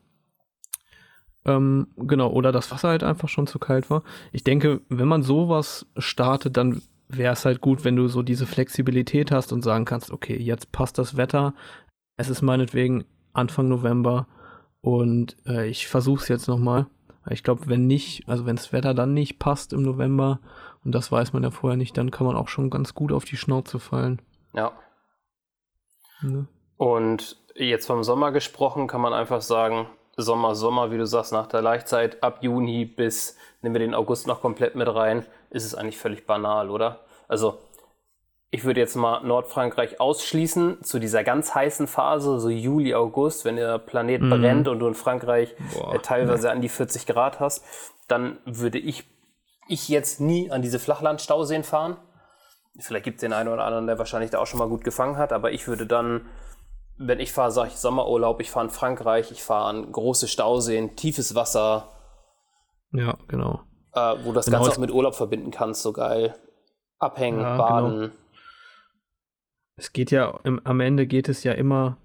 [1.45, 4.03] Ähm, genau, oder das Wasser halt einfach schon zu kalt war.
[4.33, 8.47] Ich denke, wenn man sowas startet, dann wäre es halt gut, wenn du so diese
[8.47, 11.55] Flexibilität hast und sagen kannst, okay, jetzt passt das Wetter,
[12.17, 14.27] es ist meinetwegen Anfang November
[14.81, 16.87] und äh, ich versuche es jetzt nochmal.
[17.29, 20.41] Ich glaube, wenn nicht, also wenn das Wetter dann nicht passt im November,
[20.85, 23.25] und das weiß man ja vorher nicht, dann kann man auch schon ganz gut auf
[23.25, 24.23] die Schnauze fallen.
[24.55, 24.73] Ja.
[26.23, 26.47] Ne?
[26.77, 31.47] Und jetzt vom Sommer gesprochen, kann man einfach sagen, Sommer, Sommer, wie du sagst, nach
[31.47, 35.75] der Laichzeit, ab Juni bis, nehmen wir den August noch komplett mit rein, ist es
[35.75, 37.01] eigentlich völlig banal, oder?
[37.29, 37.59] Also,
[38.51, 43.57] ich würde jetzt mal Nordfrankreich ausschließen zu dieser ganz heißen Phase, so Juli, August, wenn
[43.57, 44.31] der Planet mhm.
[44.31, 46.53] brennt und du in Frankreich Boah, äh, teilweise ja.
[46.53, 47.65] an die 40 Grad hast,
[48.09, 49.05] dann würde ich,
[49.69, 51.97] ich jetzt nie an diese Flachlandstauseen fahren.
[52.79, 55.17] Vielleicht gibt es den einen oder anderen, der wahrscheinlich da auch schon mal gut gefangen
[55.17, 56.23] hat, aber ich würde dann
[57.03, 60.97] wenn ich fahre, sage ich Sommerurlaub, ich fahre in Frankreich, ich fahre an große Stauseen,
[60.97, 61.89] tiefes Wasser.
[62.93, 63.61] Ja, genau.
[63.95, 64.59] Äh, wo du das genau.
[64.59, 66.35] Ganze auch mit Urlaub verbinden kannst, so geil.
[66.99, 68.01] Abhängen, ja, baden.
[68.01, 68.13] Genau.
[69.81, 71.97] Es geht ja, im, am Ende geht es ja immer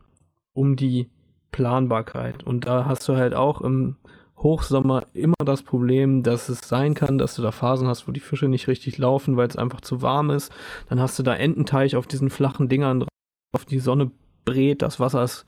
[0.53, 1.09] um die
[1.51, 2.41] Planbarkeit.
[2.41, 3.97] Und da hast du halt auch im
[4.38, 8.21] Hochsommer immer das Problem, dass es sein kann, dass du da Phasen hast, wo die
[8.21, 10.53] Fische nicht richtig laufen, weil es einfach zu warm ist.
[10.88, 13.09] Dann hast du da Ententeich auf diesen flachen Dingern drauf,
[13.53, 14.09] auf die Sonne
[14.45, 15.45] brät, das Wasser ist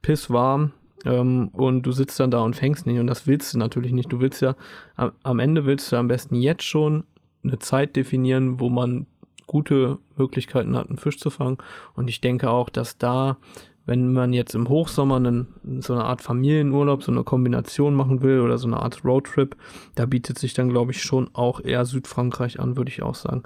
[0.00, 3.90] pisswarm ähm, und du sitzt dann da und fängst nicht und das willst du natürlich
[3.90, 4.12] nicht.
[4.12, 4.54] Du willst ja,
[4.94, 7.02] am Ende willst du am besten jetzt schon
[7.42, 9.06] eine Zeit definieren, wo man
[9.46, 11.58] gute Möglichkeiten hat, einen Fisch zu fangen
[11.94, 13.36] und ich denke auch, dass da
[13.86, 18.40] wenn man jetzt im Hochsommer einen, so eine Art Familienurlaub, so eine Kombination machen will
[18.40, 19.56] oder so eine Art Roadtrip,
[19.94, 23.42] da bietet sich dann, glaube ich, schon auch eher Südfrankreich an, würde ich auch sagen.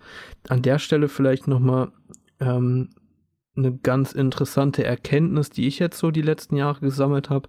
[0.49, 1.91] An der Stelle vielleicht nochmal
[2.39, 2.91] ähm,
[3.57, 7.49] eine ganz interessante Erkenntnis, die ich jetzt so die letzten Jahre gesammelt habe.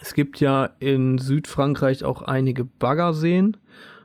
[0.00, 3.58] Es gibt ja in Südfrankreich auch einige Baggerseen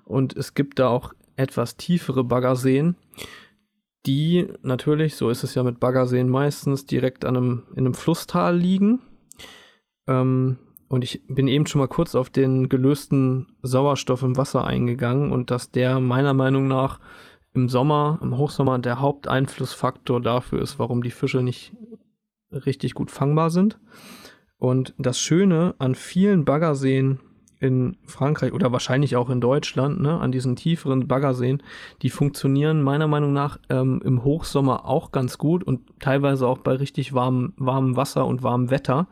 [0.03, 2.95] und es gibt da auch etwas tiefere Baggerseen,
[4.07, 8.57] die natürlich, so ist es ja mit Baggerseen meistens, direkt an einem, in einem Flusstal
[8.57, 9.01] liegen.
[10.07, 15.31] Ähm, und ich bin eben schon mal kurz auf den gelösten Sauerstoff im Wasser eingegangen
[15.31, 16.99] und dass der meiner Meinung nach
[17.53, 21.73] im Sommer, im Hochsommer der Haupteinflussfaktor dafür ist, warum die Fische nicht
[22.51, 23.79] richtig gut fangbar sind.
[24.57, 27.19] Und das Schöne an vielen Baggerseen
[27.59, 31.63] in Frankreich oder wahrscheinlich auch in Deutschland, ne, an diesen tieferen Baggerseen,
[32.01, 36.73] die funktionieren meiner Meinung nach ähm, im Hochsommer auch ganz gut und teilweise auch bei
[36.73, 39.07] richtig warmem, warmem Wasser und warmem Wetter,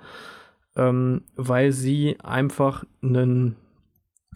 [0.76, 3.56] ähm, weil sie einfach einen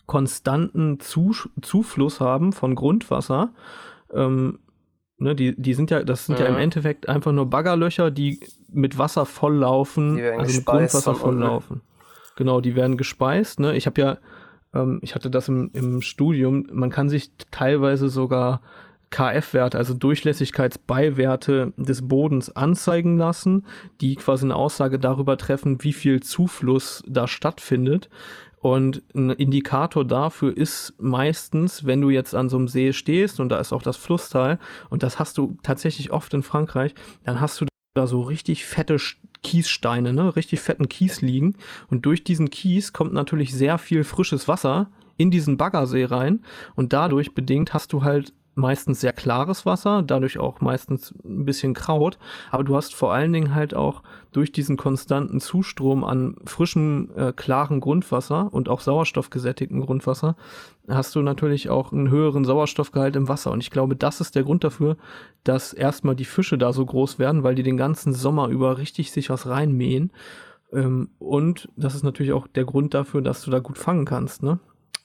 [0.07, 3.51] konstanten Zus Zufluss haben von Grundwasser
[4.13, 4.59] ähm,
[5.19, 6.45] ne, die, die sind ja, das sind ja.
[6.45, 6.51] ja.
[6.51, 8.39] im Endeffekt einfach nur Baggerlöcher, die
[8.71, 11.81] mit Wasser volllaufen, also mit Grundwasser volllaufen.
[12.39, 13.59] Genau, die werden gespeist.
[13.59, 13.75] Ne?
[13.75, 14.17] Ich habe ja,
[14.73, 18.61] ähm, ich hatte das im, im Studium, man kann sich teilweise sogar
[19.09, 23.65] KF-Werte, also Durchlässigkeitsbeiwerte des Bodens anzeigen lassen,
[23.99, 28.09] die quasi eine Aussage darüber treffen, wie viel Zufluss da stattfindet.
[28.61, 33.49] Und ein Indikator dafür ist meistens, wenn du jetzt an so einem See stehst und
[33.49, 34.59] da ist auch das Flusstal
[34.89, 37.65] und das hast du tatsächlich oft in Frankreich, dann hast du
[37.95, 38.97] da so richtig fette
[39.43, 41.55] Kiessteine, ne, richtig fetten Kies liegen.
[41.89, 46.43] Und durch diesen Kies kommt natürlich sehr viel frisches Wasser in diesen Baggersee rein.
[46.75, 51.73] Und dadurch bedingt hast du halt meistens sehr klares Wasser, dadurch auch meistens ein bisschen
[51.73, 52.19] Kraut,
[52.51, 57.33] aber du hast vor allen Dingen halt auch durch diesen konstanten Zustrom an frischem, äh,
[57.33, 60.35] klaren Grundwasser und auch sauerstoffgesättigtem Grundwasser,
[60.89, 63.51] hast du natürlich auch einen höheren Sauerstoffgehalt im Wasser.
[63.51, 64.97] Und ich glaube, das ist der Grund dafür,
[65.43, 69.11] dass erstmal die Fische da so groß werden, weil die den ganzen Sommer über richtig
[69.11, 70.11] sich was reinmähen.
[70.71, 74.43] Ähm, und das ist natürlich auch der Grund dafür, dass du da gut fangen kannst,
[74.43, 74.59] ne?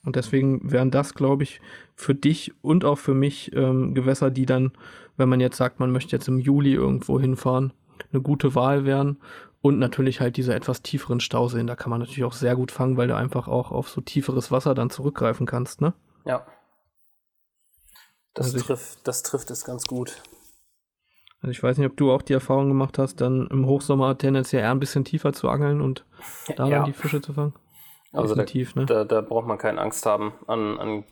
[0.04, 1.60] Und deswegen wären das, glaube ich,
[1.94, 4.72] für dich und auch für mich ähm, Gewässer, die dann,
[5.16, 7.72] wenn man jetzt sagt, man möchte jetzt im Juli irgendwo hinfahren,
[8.12, 9.16] eine gute Wahl wären.
[9.64, 12.98] Und natürlich halt diese etwas tieferen Stauseen, da kann man natürlich auch sehr gut fangen,
[12.98, 15.94] weil du einfach auch auf so tieferes Wasser dann zurückgreifen kannst, ne?
[16.26, 16.46] Ja.
[18.34, 20.20] Das, also trifft, das trifft es ganz gut.
[21.40, 24.60] Also ich weiß nicht, ob du auch die Erfahrung gemacht hast, dann im Hochsommer tendenziell
[24.60, 26.04] eher ein bisschen tiefer zu angeln und
[26.56, 26.76] da ja.
[26.76, 27.54] dann die Fische zu fangen.
[28.12, 28.84] Also da, ne?
[28.84, 31.04] da, da, braucht man keine Angst haben an, an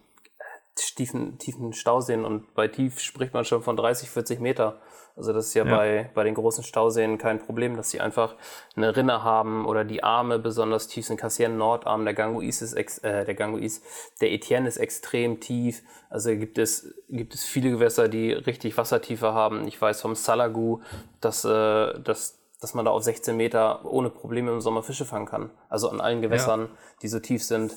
[0.74, 4.80] tiefen, tiefen Stauseen und bei tief spricht man schon von 30, 40 Meter.
[5.14, 8.34] Also das ist ja, ja, Bei, bei den großen Stauseen kein Problem, dass sie einfach
[8.76, 11.18] eine Rinne haben oder die Arme besonders tief sind.
[11.18, 13.82] Cassien Nordarm, der Ganguis ist ex, äh, der Ganguis,
[14.22, 15.82] der Etienne ist extrem tief.
[16.08, 19.68] Also gibt es gibt es viele Gewässer, die richtig Wassertiefe haben.
[19.68, 20.80] Ich weiß vom Salagu,
[21.20, 25.26] dass äh, dass dass man da auf 16 Meter ohne Probleme im Sommer Fische fangen
[25.26, 25.50] kann.
[25.68, 26.68] Also an allen Gewässern, ja.
[27.02, 27.74] die so tief sind,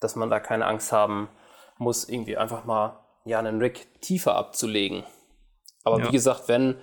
[0.00, 1.28] dass man da keine Angst haben
[1.82, 5.04] muss, irgendwie einfach mal ja einen Rig tiefer abzulegen.
[5.84, 6.08] Aber ja.
[6.08, 6.76] wie gesagt, wenn,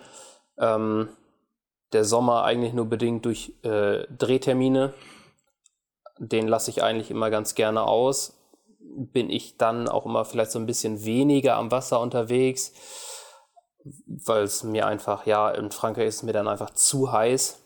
[0.57, 1.09] ähm,
[1.93, 4.93] der Sommer eigentlich nur bedingt durch äh, Drehtermine.
[6.17, 8.37] Den lasse ich eigentlich immer ganz gerne aus.
[8.79, 12.73] Bin ich dann auch immer vielleicht so ein bisschen weniger am Wasser unterwegs,
[14.05, 17.61] weil es mir einfach, ja, in Frankreich ist es mir dann einfach zu heiß.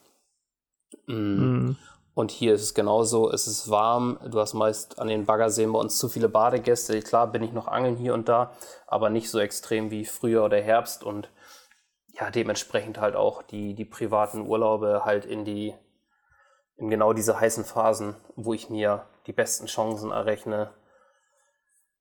[1.08, 1.14] Mm.
[1.14, 1.78] Mhm.
[2.16, 5.80] Und hier ist es genauso, es ist warm, du hast meist an den Baggerseen bei
[5.80, 7.00] uns zu viele Badegäste.
[7.02, 8.52] Klar bin ich noch angeln hier und da,
[8.86, 11.30] aber nicht so extrem wie Frühjahr oder Herbst und
[12.20, 15.74] ja, dementsprechend halt auch die, die privaten Urlaube halt in die,
[16.78, 20.72] in genau diese heißen Phasen, wo ich mir die besten Chancen errechne,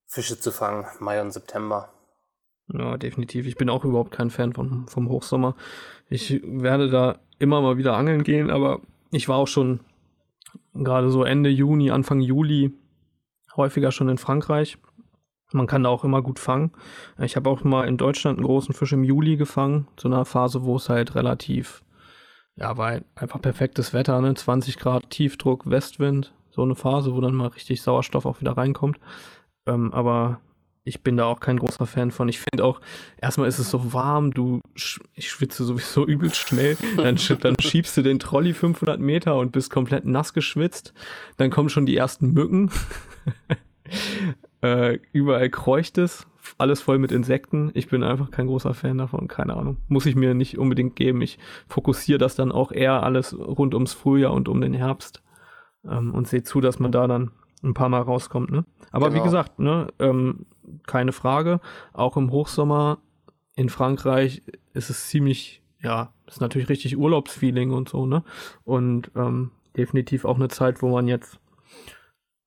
[0.07, 1.89] Fische zu fangen, Mai und September.
[2.69, 3.47] Ja, definitiv.
[3.47, 5.57] Ich bin auch überhaupt kein Fan vom, vom Hochsommer.
[6.11, 9.81] Ich werde da immer mal wieder angeln gehen, aber ich war auch schon
[10.75, 12.73] gerade so Ende Juni, Anfang Juli
[13.57, 14.79] häufiger schon in Frankreich.
[15.53, 16.73] Man kann da auch immer gut fangen.
[17.19, 20.65] Ich habe auch mal in Deutschland einen großen Fisch im Juli gefangen, zu einer Phase,
[20.65, 21.83] wo es halt relativ,
[22.57, 24.35] ja, war halt einfach perfektes Wetter, ne?
[24.35, 28.99] 20 Grad Tiefdruck, Westwind, so eine Phase, wo dann mal richtig Sauerstoff auch wieder reinkommt.
[29.67, 30.41] Ähm, aber
[30.85, 32.29] ich bin da auch kein großer Fan von.
[32.29, 32.81] Ich finde auch,
[33.21, 36.77] erstmal ist es so warm, du, ich schwitze sowieso übelst schnell.
[36.97, 40.93] Dann, dann schiebst du den Trolley 500 Meter und bist komplett nass geschwitzt.
[41.37, 42.71] Dann kommen schon die ersten Mücken.
[44.63, 46.27] äh, überall kreucht es.
[46.59, 47.71] Alles voll mit Insekten.
[47.75, 49.29] Ich bin einfach kein großer Fan davon.
[49.29, 49.77] Keine Ahnung.
[49.87, 51.23] Muss ich mir nicht unbedingt geben.
[51.23, 55.23] Ich fokussiere das dann auch eher alles rund ums Frühjahr und um den Herbst.
[55.89, 57.31] Ähm, und sehe zu, dass man da dann
[57.63, 58.65] ein paar Mal rauskommt, ne?
[58.91, 59.21] Aber genau.
[59.21, 60.47] wie gesagt, ne, ähm,
[60.87, 61.61] keine Frage.
[61.93, 62.99] Auch im Hochsommer
[63.55, 64.43] in Frankreich
[64.73, 68.25] ist es ziemlich, ja, ist natürlich richtig Urlaubsfeeling und so, ne?
[68.65, 71.39] Und ähm, definitiv auch eine Zeit, wo man jetzt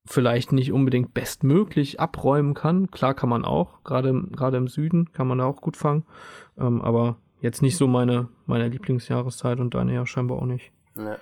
[0.04, 2.90] vielleicht nicht unbedingt bestmöglich abräumen kann.
[2.90, 6.04] Klar kann man auch, gerade gerade im Süden kann man da auch gut fangen,
[6.58, 10.72] ähm, aber jetzt nicht so meine meine Lieblingsjahreszeit und deine ja scheinbar auch nicht.
[10.94, 11.16] Nee.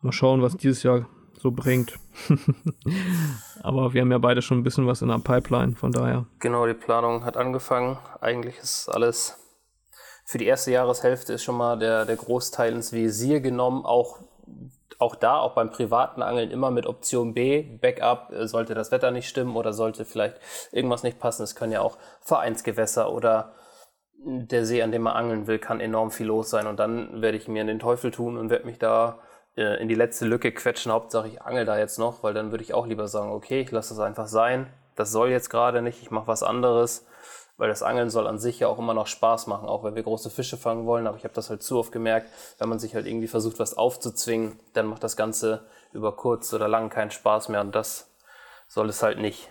[0.00, 1.06] Mal schauen, was dieses Jahr
[1.42, 1.98] so bringt.
[3.62, 6.26] Aber wir haben ja beide schon ein bisschen was in der Pipeline, von daher.
[6.38, 7.98] Genau, die Planung hat angefangen.
[8.20, 9.38] Eigentlich ist alles
[10.24, 13.84] für die erste Jahreshälfte ist schon mal der, der Großteil ins Visier genommen.
[13.84, 14.20] Auch,
[14.98, 19.10] auch da, auch beim privaten Angeln immer mit Option B, Backup, äh, sollte das Wetter
[19.10, 20.36] nicht stimmen oder sollte vielleicht
[20.70, 21.42] irgendwas nicht passen.
[21.42, 23.52] Es können ja auch Vereinsgewässer oder
[24.24, 26.68] der See, an dem man angeln will, kann enorm viel los sein.
[26.68, 29.18] Und dann werde ich mir in den Teufel tun und werde mich da
[29.56, 30.92] äh, in die letzte Lücke quetschen.
[30.92, 33.70] Hauptsache ich angel da jetzt noch, weil dann würde ich auch lieber sagen, okay, ich
[33.70, 34.66] lasse das einfach sein.
[34.96, 37.06] Das soll jetzt gerade nicht, ich mache was anderes,
[37.56, 40.02] weil das Angeln soll an sich ja auch immer noch Spaß machen, auch wenn wir
[40.02, 41.06] große Fische fangen wollen.
[41.06, 42.28] Aber ich habe das halt zu oft gemerkt,
[42.58, 46.68] wenn man sich halt irgendwie versucht, was aufzuzwingen, dann macht das Ganze über kurz oder
[46.68, 48.10] lang keinen Spaß mehr und das
[48.68, 49.50] soll es halt nicht.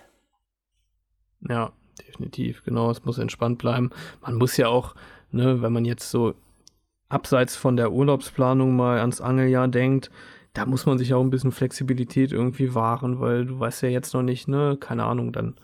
[1.48, 1.72] Ja,
[2.06, 3.90] definitiv, genau, es muss entspannt bleiben.
[4.20, 4.94] Man muss ja auch,
[5.30, 6.34] ne, wenn man jetzt so
[7.12, 10.10] abseits von der Urlaubsplanung mal ans Angeljahr denkt,
[10.54, 14.14] da muss man sich auch ein bisschen Flexibilität irgendwie wahren, weil du weißt ja jetzt
[14.14, 15.54] noch nicht, ne, keine Ahnung, dann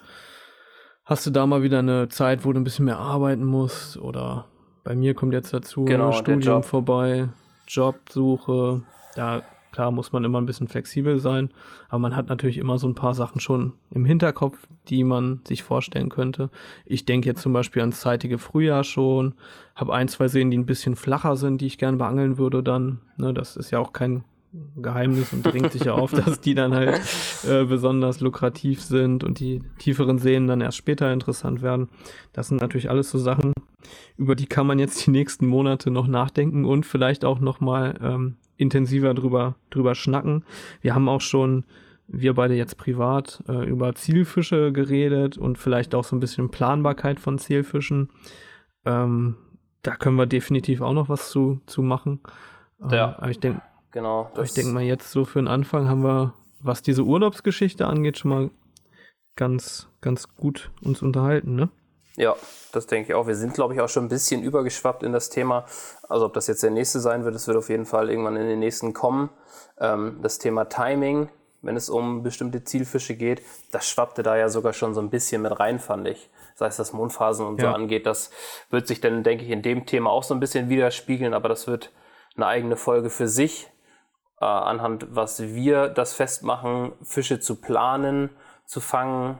[1.05, 4.47] hast du da mal wieder eine Zeit, wo du ein bisschen mehr arbeiten musst oder
[4.85, 6.65] bei mir kommt jetzt dazu genau, Studium Job.
[6.65, 7.29] vorbei,
[7.67, 8.83] Jobsuche,
[9.15, 9.43] da
[9.79, 11.51] Klar muss man immer ein bisschen flexibel sein,
[11.89, 14.59] aber man hat natürlich immer so ein paar Sachen schon im Hinterkopf,
[14.89, 16.51] die man sich vorstellen könnte.
[16.85, 19.35] Ich denke jetzt zum Beispiel ans zeitige Frühjahr schon,
[19.77, 23.03] habe ein, zwei Seen, die ein bisschen flacher sind, die ich gerne beangeln würde dann.
[23.19, 24.25] Ne, das ist ja auch kein
[24.83, 27.01] Geheimnis und dringt sich ja auf, dass die dann halt
[27.47, 31.89] äh, besonders lukrativ sind und die tieferen Seen dann erst später interessant werden.
[32.33, 33.53] Das sind natürlich alles so Sachen,
[34.17, 37.97] über die kann man jetzt die nächsten Monate noch nachdenken und vielleicht auch noch mal
[38.03, 40.45] ähm, intensiver drüber, drüber schnacken.
[40.83, 41.65] Wir haben auch schon,
[42.07, 47.21] wir beide jetzt privat, äh, über Zielfische geredet und vielleicht auch so ein bisschen Planbarkeit
[47.21, 48.11] von Zielfischen.
[48.85, 49.37] Ähm,
[49.83, 52.21] da können wir definitiv auch noch was zu, zu machen.
[52.91, 53.17] Äh, ja.
[53.17, 53.63] Aber ich denke,
[53.93, 54.31] genau.
[54.43, 58.31] ich denke mal jetzt so für den Anfang haben wir, was diese Urlaubsgeschichte angeht, schon
[58.31, 58.51] mal
[59.37, 61.69] ganz, ganz gut uns unterhalten, ne?
[62.19, 62.35] Ja,
[62.73, 63.29] das denke ich auch.
[63.29, 65.67] Wir sind, glaube ich, auch schon ein bisschen übergeschwappt in das Thema.
[66.09, 68.49] Also ob das jetzt der nächste sein wird, es wird auf jeden Fall irgendwann in
[68.49, 69.31] den nächsten kommen.
[69.79, 71.29] Ähm, das Thema Timing,
[71.63, 75.43] wenn es um bestimmte Zielfische geht, das schwappte da ja sogar schon so ein bisschen
[75.43, 76.29] mit rein, fand ich.
[76.57, 77.71] Sei es das Mondphasen und ja.
[77.71, 78.05] so angeht.
[78.05, 78.33] Das
[78.69, 81.69] wird sich dann, denke ich, in dem Thema auch so ein bisschen widerspiegeln, aber das
[81.69, 81.93] wird
[82.35, 83.71] eine eigene Folge für sich.
[84.41, 88.31] Äh, anhand was wir das festmachen, Fische zu planen,
[88.67, 89.39] zu fangen,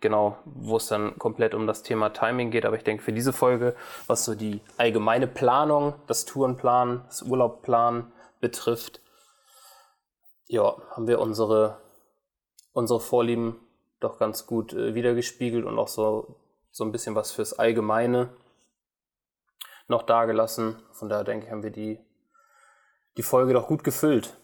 [0.00, 2.66] genau, wo es dann komplett um das Thema Timing geht.
[2.66, 3.74] Aber ich denke, für diese Folge,
[4.06, 9.00] was so die allgemeine Planung, das Tourenplan, das Urlaubplan betrifft,
[10.46, 11.80] ja, haben wir unsere,
[12.72, 13.60] unsere Vorlieben
[14.00, 16.36] doch ganz gut äh, wiedergespiegelt und auch so,
[16.70, 18.30] so ein bisschen was fürs Allgemeine.
[19.88, 20.82] noch dagelassen.
[20.92, 21.98] Von daher denke ich, haben wir die,
[23.16, 24.39] die Folge doch gut gefüllt.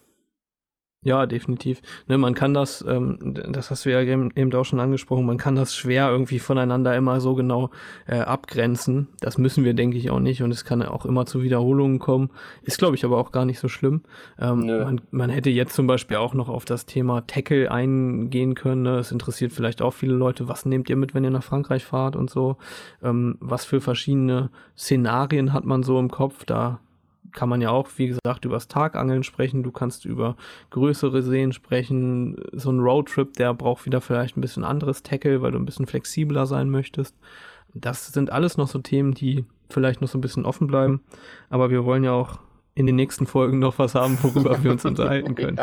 [1.06, 1.82] Ja, definitiv.
[2.08, 3.16] Ne, man kann das, ähm,
[3.48, 7.20] das hast du ja eben auch schon angesprochen, man kann das schwer irgendwie voneinander immer
[7.20, 7.70] so genau
[8.08, 9.06] äh, abgrenzen.
[9.20, 10.42] Das müssen wir, denke ich, auch nicht.
[10.42, 12.30] Und es kann auch immer zu Wiederholungen kommen.
[12.64, 14.02] Ist, glaube ich, aber auch gar nicht so schlimm.
[14.40, 18.82] Ähm, man, man, hätte jetzt zum Beispiel auch noch auf das Thema Tackle eingehen können.
[18.82, 18.98] Ne?
[18.98, 22.16] Es interessiert vielleicht auch viele Leute, was nehmt ihr mit, wenn ihr nach Frankreich fahrt
[22.16, 22.56] und so.
[23.00, 26.44] Ähm, was für verschiedene Szenarien hat man so im Kopf?
[26.44, 26.80] Da
[27.36, 29.62] kann man ja auch, wie gesagt, über das Tagangeln sprechen.
[29.62, 30.36] Du kannst über
[30.70, 32.36] größere Seen sprechen.
[32.52, 35.86] So ein Roadtrip, der braucht wieder vielleicht ein bisschen anderes Tackle, weil du ein bisschen
[35.86, 37.14] flexibler sein möchtest.
[37.74, 41.02] Das sind alles noch so Themen, die vielleicht noch so ein bisschen offen bleiben.
[41.50, 42.40] Aber wir wollen ja auch
[42.74, 45.60] in den nächsten Folgen noch was haben, worüber wir uns unterhalten können.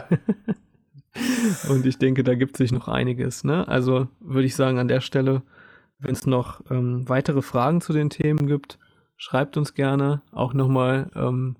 [1.70, 3.44] Und ich denke, da gibt sich noch einiges.
[3.44, 3.68] Ne?
[3.68, 5.42] Also würde ich sagen, an der Stelle,
[5.98, 8.78] wenn es noch ähm, weitere Fragen zu den Themen gibt,
[9.18, 10.22] schreibt uns gerne.
[10.32, 11.56] Auch nochmal ähm,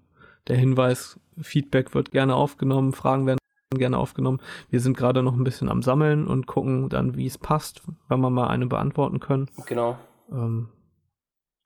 [0.48, 3.40] der Hinweis, Feedback wird gerne aufgenommen, Fragen werden
[3.78, 4.40] gerne aufgenommen.
[4.70, 8.20] Wir sind gerade noch ein bisschen am Sammeln und gucken dann, wie es passt, wenn
[8.20, 9.50] wir mal eine beantworten können.
[9.66, 9.98] Genau.
[10.32, 10.70] Ähm,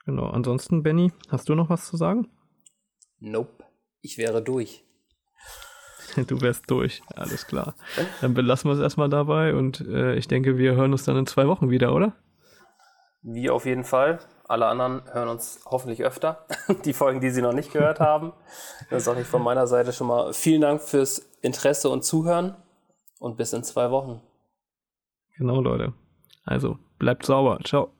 [0.05, 0.27] genau.
[0.29, 2.29] Ansonsten, Benny, hast du noch was zu sagen?
[3.19, 3.65] Nope.
[4.01, 4.83] Ich wäre durch.
[6.27, 7.75] Du wärst durch, alles klar.
[8.21, 11.27] Dann belassen wir es erstmal dabei und äh, ich denke, wir hören uns dann in
[11.27, 12.15] zwei Wochen wieder, oder?
[13.21, 14.19] Wie auf jeden Fall.
[14.47, 16.45] Alle anderen hören uns hoffentlich öfter,
[16.85, 18.33] die Folgen, die sie noch nicht gehört haben.
[18.89, 22.55] Dann sage ich von meiner Seite schon mal vielen Dank fürs Interesse und Zuhören
[23.19, 24.21] und bis in zwei Wochen.
[25.37, 25.93] Genau, Leute.
[26.45, 27.59] Also bleibt sauber.
[27.63, 27.91] Ciao.